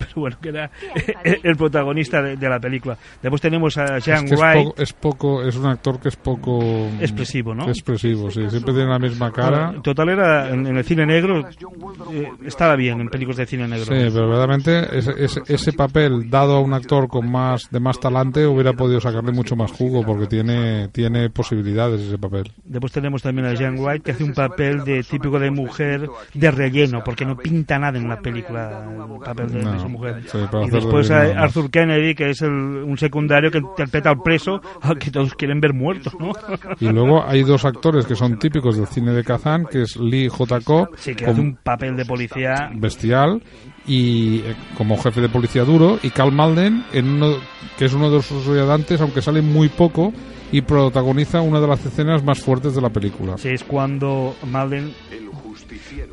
Pero 0.00 0.12
bueno, 0.16 0.36
que 0.40 0.48
era 0.48 0.70
el 1.24 1.56
protagonista 1.56 2.22
de, 2.22 2.36
de 2.36 2.48
la 2.48 2.58
película. 2.58 2.96
Después 3.22 3.40
tenemos 3.40 3.76
a 3.76 3.98
Jean 3.98 4.24
es, 4.24 4.30
que 4.30 4.34
es, 4.34 4.40
Wright. 4.40 4.64
poco, 4.64 4.82
es 4.82 4.92
poco, 4.92 5.42
es 5.42 5.56
un 5.56 5.66
actor 5.66 6.00
que 6.00 6.08
es 6.08 6.16
poco 6.16 6.60
mm, 6.60 7.00
Expresivo, 7.00 7.54
¿no? 7.54 7.68
Expresivo, 7.68 8.30
sí, 8.30 8.48
siempre 8.48 8.72
tiene 8.72 8.88
la 8.88 8.98
misma 8.98 9.30
cara. 9.30 9.66
Bueno, 9.66 9.82
total 9.82 10.08
era 10.08 10.50
en, 10.50 10.66
en 10.66 10.76
el 10.76 10.84
cine 10.84 11.06
negro 11.06 11.40
eh, 11.40 12.32
estaba 12.44 12.76
bien 12.76 13.00
en 13.00 13.08
películas 13.08 13.38
de 13.38 13.46
cine 13.46 13.68
negro. 13.68 13.84
Sí, 13.84 14.10
pero 14.12 14.28
verdaderamente 14.28 14.98
ese, 14.98 15.12
ese, 15.18 15.40
ese 15.46 15.72
papel 15.72 16.28
dado 16.30 16.56
a 16.56 16.60
un 16.60 16.72
actor 16.72 17.08
con 17.08 17.30
más 17.30 17.68
de 17.70 17.80
más 17.80 18.00
talante 18.00 18.46
hubiera 18.46 18.72
podido 18.72 19.00
sacarle 19.00 19.32
mucho 19.32 19.56
más 19.56 19.70
jugo 19.72 20.04
porque 20.04 20.26
tiene 20.26 20.88
tiene 20.88 21.30
posibilidades 21.30 22.00
ese 22.00 22.18
papel. 22.18 22.50
Después 22.64 22.92
tenemos 22.92 23.22
también 23.22 23.46
a 23.46 23.54
Jean 23.54 23.76
White 23.78 24.00
que 24.00 24.12
hace 24.12 24.24
un 24.24 24.32
papel 24.32 24.84
de 24.84 25.02
típico 25.02 25.38
de 25.38 25.50
mujer 25.50 26.08
de 26.34 26.50
relleno 26.50 27.02
porque 27.04 27.24
no 27.24 27.36
pinta 27.36 27.78
nada 27.78 27.98
en 27.98 28.08
la 28.08 28.20
película 28.20 28.84
el 28.90 29.20
papel 29.24 29.52
de, 29.52 29.62
No, 29.62 29.89
mujer. 29.90 30.22
sí, 30.26 30.38
y 30.66 30.70
después 30.70 31.10
no. 31.10 31.16
Arthur 31.16 31.70
Kennedy 31.70 32.14
que 32.14 32.30
es 32.30 32.40
el- 32.42 32.50
un 32.50 32.96
secundario 32.98 33.50
que 33.50 33.58
interpreta 33.58 34.10
al 34.10 34.22
preso 34.22 34.60
al 34.80 34.98
que 34.98 35.10
todos 35.10 35.34
quieren 35.34 35.60
ver 35.60 35.74
muerto, 35.74 36.10
¿no? 36.18 36.32
Y 36.80 36.88
luego 36.88 37.22
hay 37.24 37.42
dos 37.42 37.64
actores 37.64 38.06
que 38.06 38.14
son 38.16 38.38
típicos 38.38 38.76
del 38.76 38.86
cine 38.86 39.12
de 39.12 39.24
Kazan, 39.24 39.66
que 39.66 39.82
es 39.82 39.96
Lee 39.96 40.28
J. 40.28 40.60
Cobb, 40.60 40.88
Sí, 40.96 41.14
que 41.14 41.26
hace 41.26 41.40
un 41.40 41.56
papel 41.56 41.96
de 41.96 42.04
policía 42.04 42.70
bestial 42.74 43.42
y 43.86 44.38
eh, 44.40 44.54
como 44.76 44.96
jefe 44.98 45.20
de 45.20 45.28
policía 45.28 45.64
duro 45.64 45.98
y 46.02 46.10
Cal 46.10 46.32
Malden 46.32 46.84
en 46.92 47.08
uno 47.08 47.36
que 47.78 47.86
es 47.86 47.92
uno 47.94 48.10
de 48.10 48.22
sus 48.22 48.46
ayudantes 48.46 49.00
aunque 49.00 49.22
sale 49.22 49.40
muy 49.42 49.68
poco 49.68 50.12
y 50.52 50.60
protagoniza 50.62 51.40
una 51.40 51.60
de 51.60 51.66
las 51.66 51.84
escenas 51.86 52.22
más 52.24 52.40
fuertes 52.40 52.74
de 52.74 52.80
la 52.82 52.90
película. 52.90 53.38
Sí, 53.38 53.48
es 53.50 53.64
cuando 53.64 54.34
Malden 54.50 54.92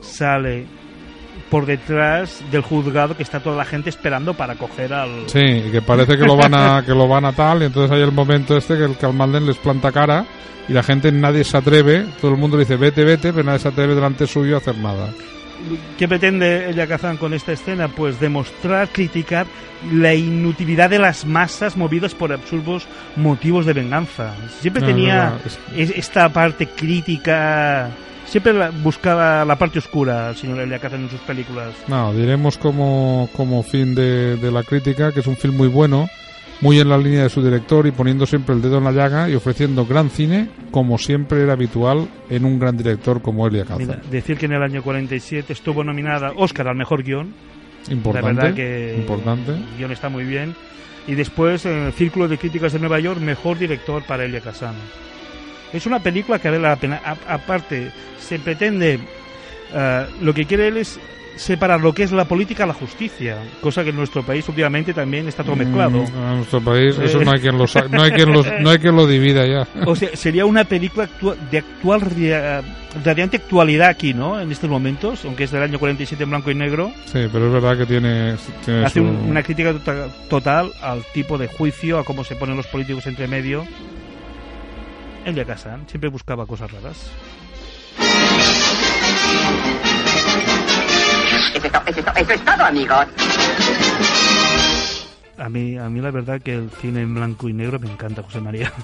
sale 0.01 0.65
por 1.49 1.65
detrás 1.65 2.41
del 2.51 2.61
juzgado 2.61 3.15
que 3.15 3.23
está 3.23 3.39
toda 3.39 3.55
la 3.57 3.65
gente 3.65 3.89
esperando 3.89 4.33
para 4.33 4.55
coger 4.55 4.93
al... 4.93 5.27
Sí, 5.27 5.63
que 5.71 5.81
parece 5.81 6.17
que 6.17 6.25
lo 6.25 6.35
van 6.35 6.53
a 6.53 6.83
que 6.85 6.93
lo 6.93 7.07
van 7.07 7.25
a 7.25 7.31
tal 7.33 7.61
y 7.61 7.65
entonces 7.65 7.91
hay 7.95 8.01
el 8.03 8.11
momento 8.11 8.57
este 8.57 8.77
que 8.77 8.83
el 8.83 8.97
Cal 8.97 9.13
Malden 9.13 9.45
les 9.45 9.57
planta 9.57 9.91
cara 9.91 10.25
y 10.67 10.73
la 10.73 10.83
gente 10.83 11.11
nadie 11.11 11.43
se 11.45 11.55
atreve, 11.55 12.05
todo 12.19 12.31
el 12.31 12.37
mundo 12.37 12.57
le 12.57 12.63
dice 12.63 12.75
vete, 12.75 13.03
vete, 13.05 13.31
pero 13.31 13.45
nadie 13.45 13.59
se 13.59 13.69
atreve 13.69 13.95
delante 13.95 14.27
suyo 14.27 14.55
a 14.55 14.57
hacer 14.57 14.77
nada. 14.77 15.09
¿Qué 15.97 16.07
pretende 16.07 16.69
Elia 16.69 16.85
Kazan 16.85 17.17
con 17.17 17.33
esta 17.33 17.51
escena? 17.53 17.87
Pues 17.87 18.19
demostrar, 18.19 18.89
criticar 18.89 19.47
la 19.91 20.13
inutilidad 20.13 20.89
de 20.89 20.99
las 20.99 21.25
masas 21.25 21.75
movidas 21.77 22.13
por 22.13 22.31
absurdos 22.31 22.85
motivos 23.15 23.65
de 23.65 23.73
venganza. 23.73 24.33
Siempre 24.59 24.81
No, 24.81 24.87
tenía 24.87 25.33
es- 25.45 25.57
es- 25.75 25.97
esta 25.97 26.29
parte 26.29 26.67
crítica, 26.67 27.89
siempre 28.27 28.53
la- 28.53 28.69
buscaba 28.69 29.43
la 29.45 29.55
parte 29.57 29.79
oscura 29.79 30.33
señor 30.35 30.59
Elia 30.59 30.79
Kazan 30.79 31.01
en 31.03 31.09
sus 31.09 31.19
películas. 31.21 31.73
No, 31.87 32.13
diremos 32.13 32.57
como, 32.57 33.29
como 33.35 33.63
fin 33.63 33.95
de, 33.95 34.35
de 34.37 34.51
la 34.51 34.63
crítica 34.63 35.11
que 35.11 35.21
es 35.21 35.27
un 35.27 35.35
film 35.35 35.55
muy 35.57 35.67
bueno, 35.67 36.07
muy 36.61 36.79
en 36.79 36.89
la 36.89 36.97
línea 36.97 37.23
de 37.23 37.29
su 37.29 37.43
director 37.43 37.85
y 37.87 37.91
poniendo 37.91 38.25
siempre 38.25 38.55
el 38.55 38.61
dedo 38.61 38.77
en 38.79 38.83
la 38.83 38.91
llaga 38.91 39.29
y 39.29 39.35
ofreciendo 39.35 39.85
gran 39.85 40.09
cine 40.09 40.49
como 40.71 40.97
siempre 40.97 41.41
era 41.43 41.53
habitual 41.53 42.07
en 42.29 42.45
un 42.45 42.59
gran 42.59 42.75
director 42.77 43.21
como 43.21 43.47
Elia 43.47 43.65
Kazan. 43.65 44.01
Decir 44.11 44.37
que 44.37 44.47
en 44.47 44.53
el 44.53 44.63
año 44.63 44.81
47 44.83 45.53
estuvo 45.53 45.83
nominada 45.83 46.33
Oscar 46.35 46.67
al 46.67 46.75
mejor 46.75 47.03
guion. 47.03 47.33
Importante, 47.89 48.27
La 48.27 48.33
verdad 48.41 48.55
que 48.55 48.95
importante. 48.97 49.51
el 49.51 49.65
guion 49.77 49.91
está 49.91 50.09
muy 50.09 50.25
bien. 50.25 50.55
Y 51.07 51.13
después 51.15 51.65
en 51.65 51.83
el 51.85 51.93
Círculo 51.93 52.27
de 52.27 52.37
Críticas 52.37 52.73
de 52.73 52.79
Nueva 52.79 52.99
York, 52.99 53.21
mejor 53.21 53.57
director 53.57 54.03
para 54.03 54.25
Elia 54.25 54.41
Kazan. 54.41 54.75
Es 55.73 55.85
una 55.85 55.99
película 55.99 56.39
que 56.39 56.49
vale 56.49 56.61
la 56.61 56.75
pena. 56.75 57.01
A- 57.03 57.33
aparte, 57.35 57.91
se 58.19 58.39
pretende. 58.39 58.99
eh, 59.73 60.05
lo 60.21 60.33
que 60.33 60.45
quiere 60.45 60.67
él 60.69 60.77
es 60.77 60.99
separar 61.35 61.79
lo 61.81 61.93
que 61.93 62.01
es 62.03 62.11
la 62.11 62.25
política 62.25 62.63
a 62.63 62.67
la 62.67 62.73
justicia, 62.73 63.37
cosa 63.61 63.83
que 63.83 63.91
en 63.91 63.95
nuestro 63.97 64.23
país 64.23 64.47
últimamente 64.49 64.91
también 64.91 65.27
está 65.27 65.43
todo 65.43 65.55
mezclado. 65.55 65.99
Mm, 66.01 66.05
en 66.31 66.35
nuestro 66.37 66.61
país 66.61 66.97
eso 66.97 67.21
no 67.21 67.31
hay 67.31 67.39
quien 67.39 67.57
lo 67.59 67.67
sa- 67.67 67.85
no 67.87 68.01
hay 68.01 68.11
quien 68.11 68.31
lo, 68.33 68.43
no 68.61 68.69
hay 68.71 68.79
quien 68.79 68.95
lo 68.95 69.05
divida 69.05 69.45
ya. 69.45 69.67
O 69.85 69.95
sea, 69.95 70.09
sería 70.15 70.45
una 70.47 70.63
película 70.63 71.07
actua- 71.07 71.35
de 71.51 71.59
actual 71.59 72.01
radiante 73.03 73.37
actualidad 73.37 73.89
aquí, 73.89 74.13
¿no? 74.13 74.39
En 74.41 74.51
estos 74.51 74.69
momentos, 74.69 75.23
aunque 75.25 75.43
es 75.43 75.51
del 75.51 75.61
año 75.63 75.77
47 75.77 76.23
en 76.23 76.29
blanco 76.31 76.49
y 76.49 76.55
negro. 76.55 76.91
Sí, 77.05 77.19
pero 77.31 77.47
es 77.47 77.53
verdad 77.53 77.77
que 77.77 77.85
tiene, 77.85 78.35
tiene 78.65 78.85
hace 78.85 78.99
su- 78.99 79.05
un- 79.05 79.29
una 79.29 79.43
crítica 79.43 79.73
tota- 79.73 80.07
total 80.29 80.71
al 80.81 81.03
tipo 81.13 81.37
de 81.37 81.47
juicio, 81.47 81.99
a 81.99 82.03
cómo 82.03 82.23
se 82.23 82.35
ponen 82.35 82.57
los 82.57 82.67
políticos 82.67 83.05
entre 83.05 83.27
medio. 83.27 83.65
Elia 85.27 85.43
Kazan 85.43 85.85
siempre 85.89 86.09
buscaba 86.09 86.45
cosas 86.45 86.71
raras. 86.71 87.11
Eso 91.53 91.67
es, 91.67 91.97
eso 92.15 92.31
es 92.31 92.45
todo, 92.45 92.63
amigos. 92.63 93.07
A 95.37 95.49
mí, 95.49 95.77
a 95.77 95.87
mí 95.89 96.01
la 96.01 96.09
verdad 96.11 96.41
que 96.41 96.55
el 96.55 96.69
cine 96.71 97.01
en 97.01 97.13
blanco 97.13 97.47
y 97.47 97.53
negro 97.53 97.79
me 97.79 97.89
encanta, 97.91 98.23
José 98.23 98.41
María. 98.41 98.71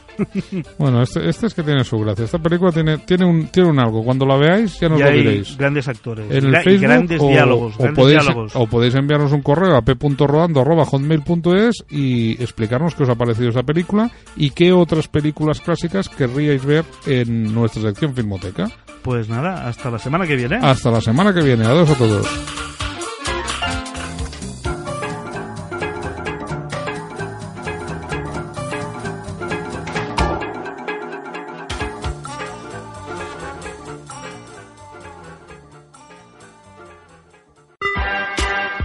Bueno, 0.78 1.02
este, 1.02 1.28
este 1.30 1.48
es 1.48 1.54
que 1.54 1.64
tiene 1.64 1.84
su 1.84 1.98
gracia. 2.00 2.26
Esta 2.26 2.40
película 2.40 2.72
tiene, 2.72 2.98
tiene, 3.00 3.26
un, 3.26 3.48
tiene 3.48 3.70
un 3.70 3.80
algo. 3.80 4.04
Cuando 4.04 4.26
la 4.26 4.38
veáis 4.38 4.80
ya 4.80 4.90
nos 4.90 5.00
Y 5.00 5.04
lo 5.04 5.10
hay 5.10 5.18
diréis. 5.18 5.58
grandes 5.58 5.88
actores, 5.88 6.26
En 6.30 6.46
el 6.46 6.54
y 6.54 6.64
Facebook 6.64 6.82
grandes 6.82 7.22
o, 7.22 7.28
diálogos, 7.28 7.76
o 7.76 7.78
grandes 7.80 8.04
podéis, 8.04 8.22
diálogos. 8.24 8.52
o 8.56 8.68
podéis 8.68 8.96
enviarnos 8.96 9.32
un 9.32 9.42
correo 9.42 9.76
a 9.76 9.82
p.rodando.hotmail.es 9.82 11.84
y 11.90 12.32
explicarnos 12.42 12.96
qué 12.96 13.04
os 13.04 13.10
ha 13.10 13.16
parecido 13.16 13.50
esta 13.50 13.64
película 13.64 14.12
y 14.36 14.52
qué 14.52 14.72
otras 14.74 15.08
películas 15.08 15.62
clásicas 15.62 16.10
querríais 16.10 16.64
ver 16.66 16.86
en 17.06 17.54
nuestra 17.54 17.82
sección 17.82 18.14
Filmoteca. 18.14 18.70
Pues 19.02 19.28
nada, 19.30 19.68
hasta 19.68 19.90
la 19.92 20.00
semana 20.00 20.26
que 20.28 20.36
viene. 20.36 20.58
Hasta 20.62 20.92
la 20.92 21.02
semana 21.02 21.34
que 21.34 21.42
viene. 21.42 21.66
Adiós 21.66 21.90
a 21.90 21.96
todos. 21.96 22.73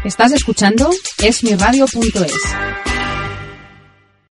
Estás 0.09 0.33
escuchando 0.33 0.89
esmiradio.es. 1.23 2.33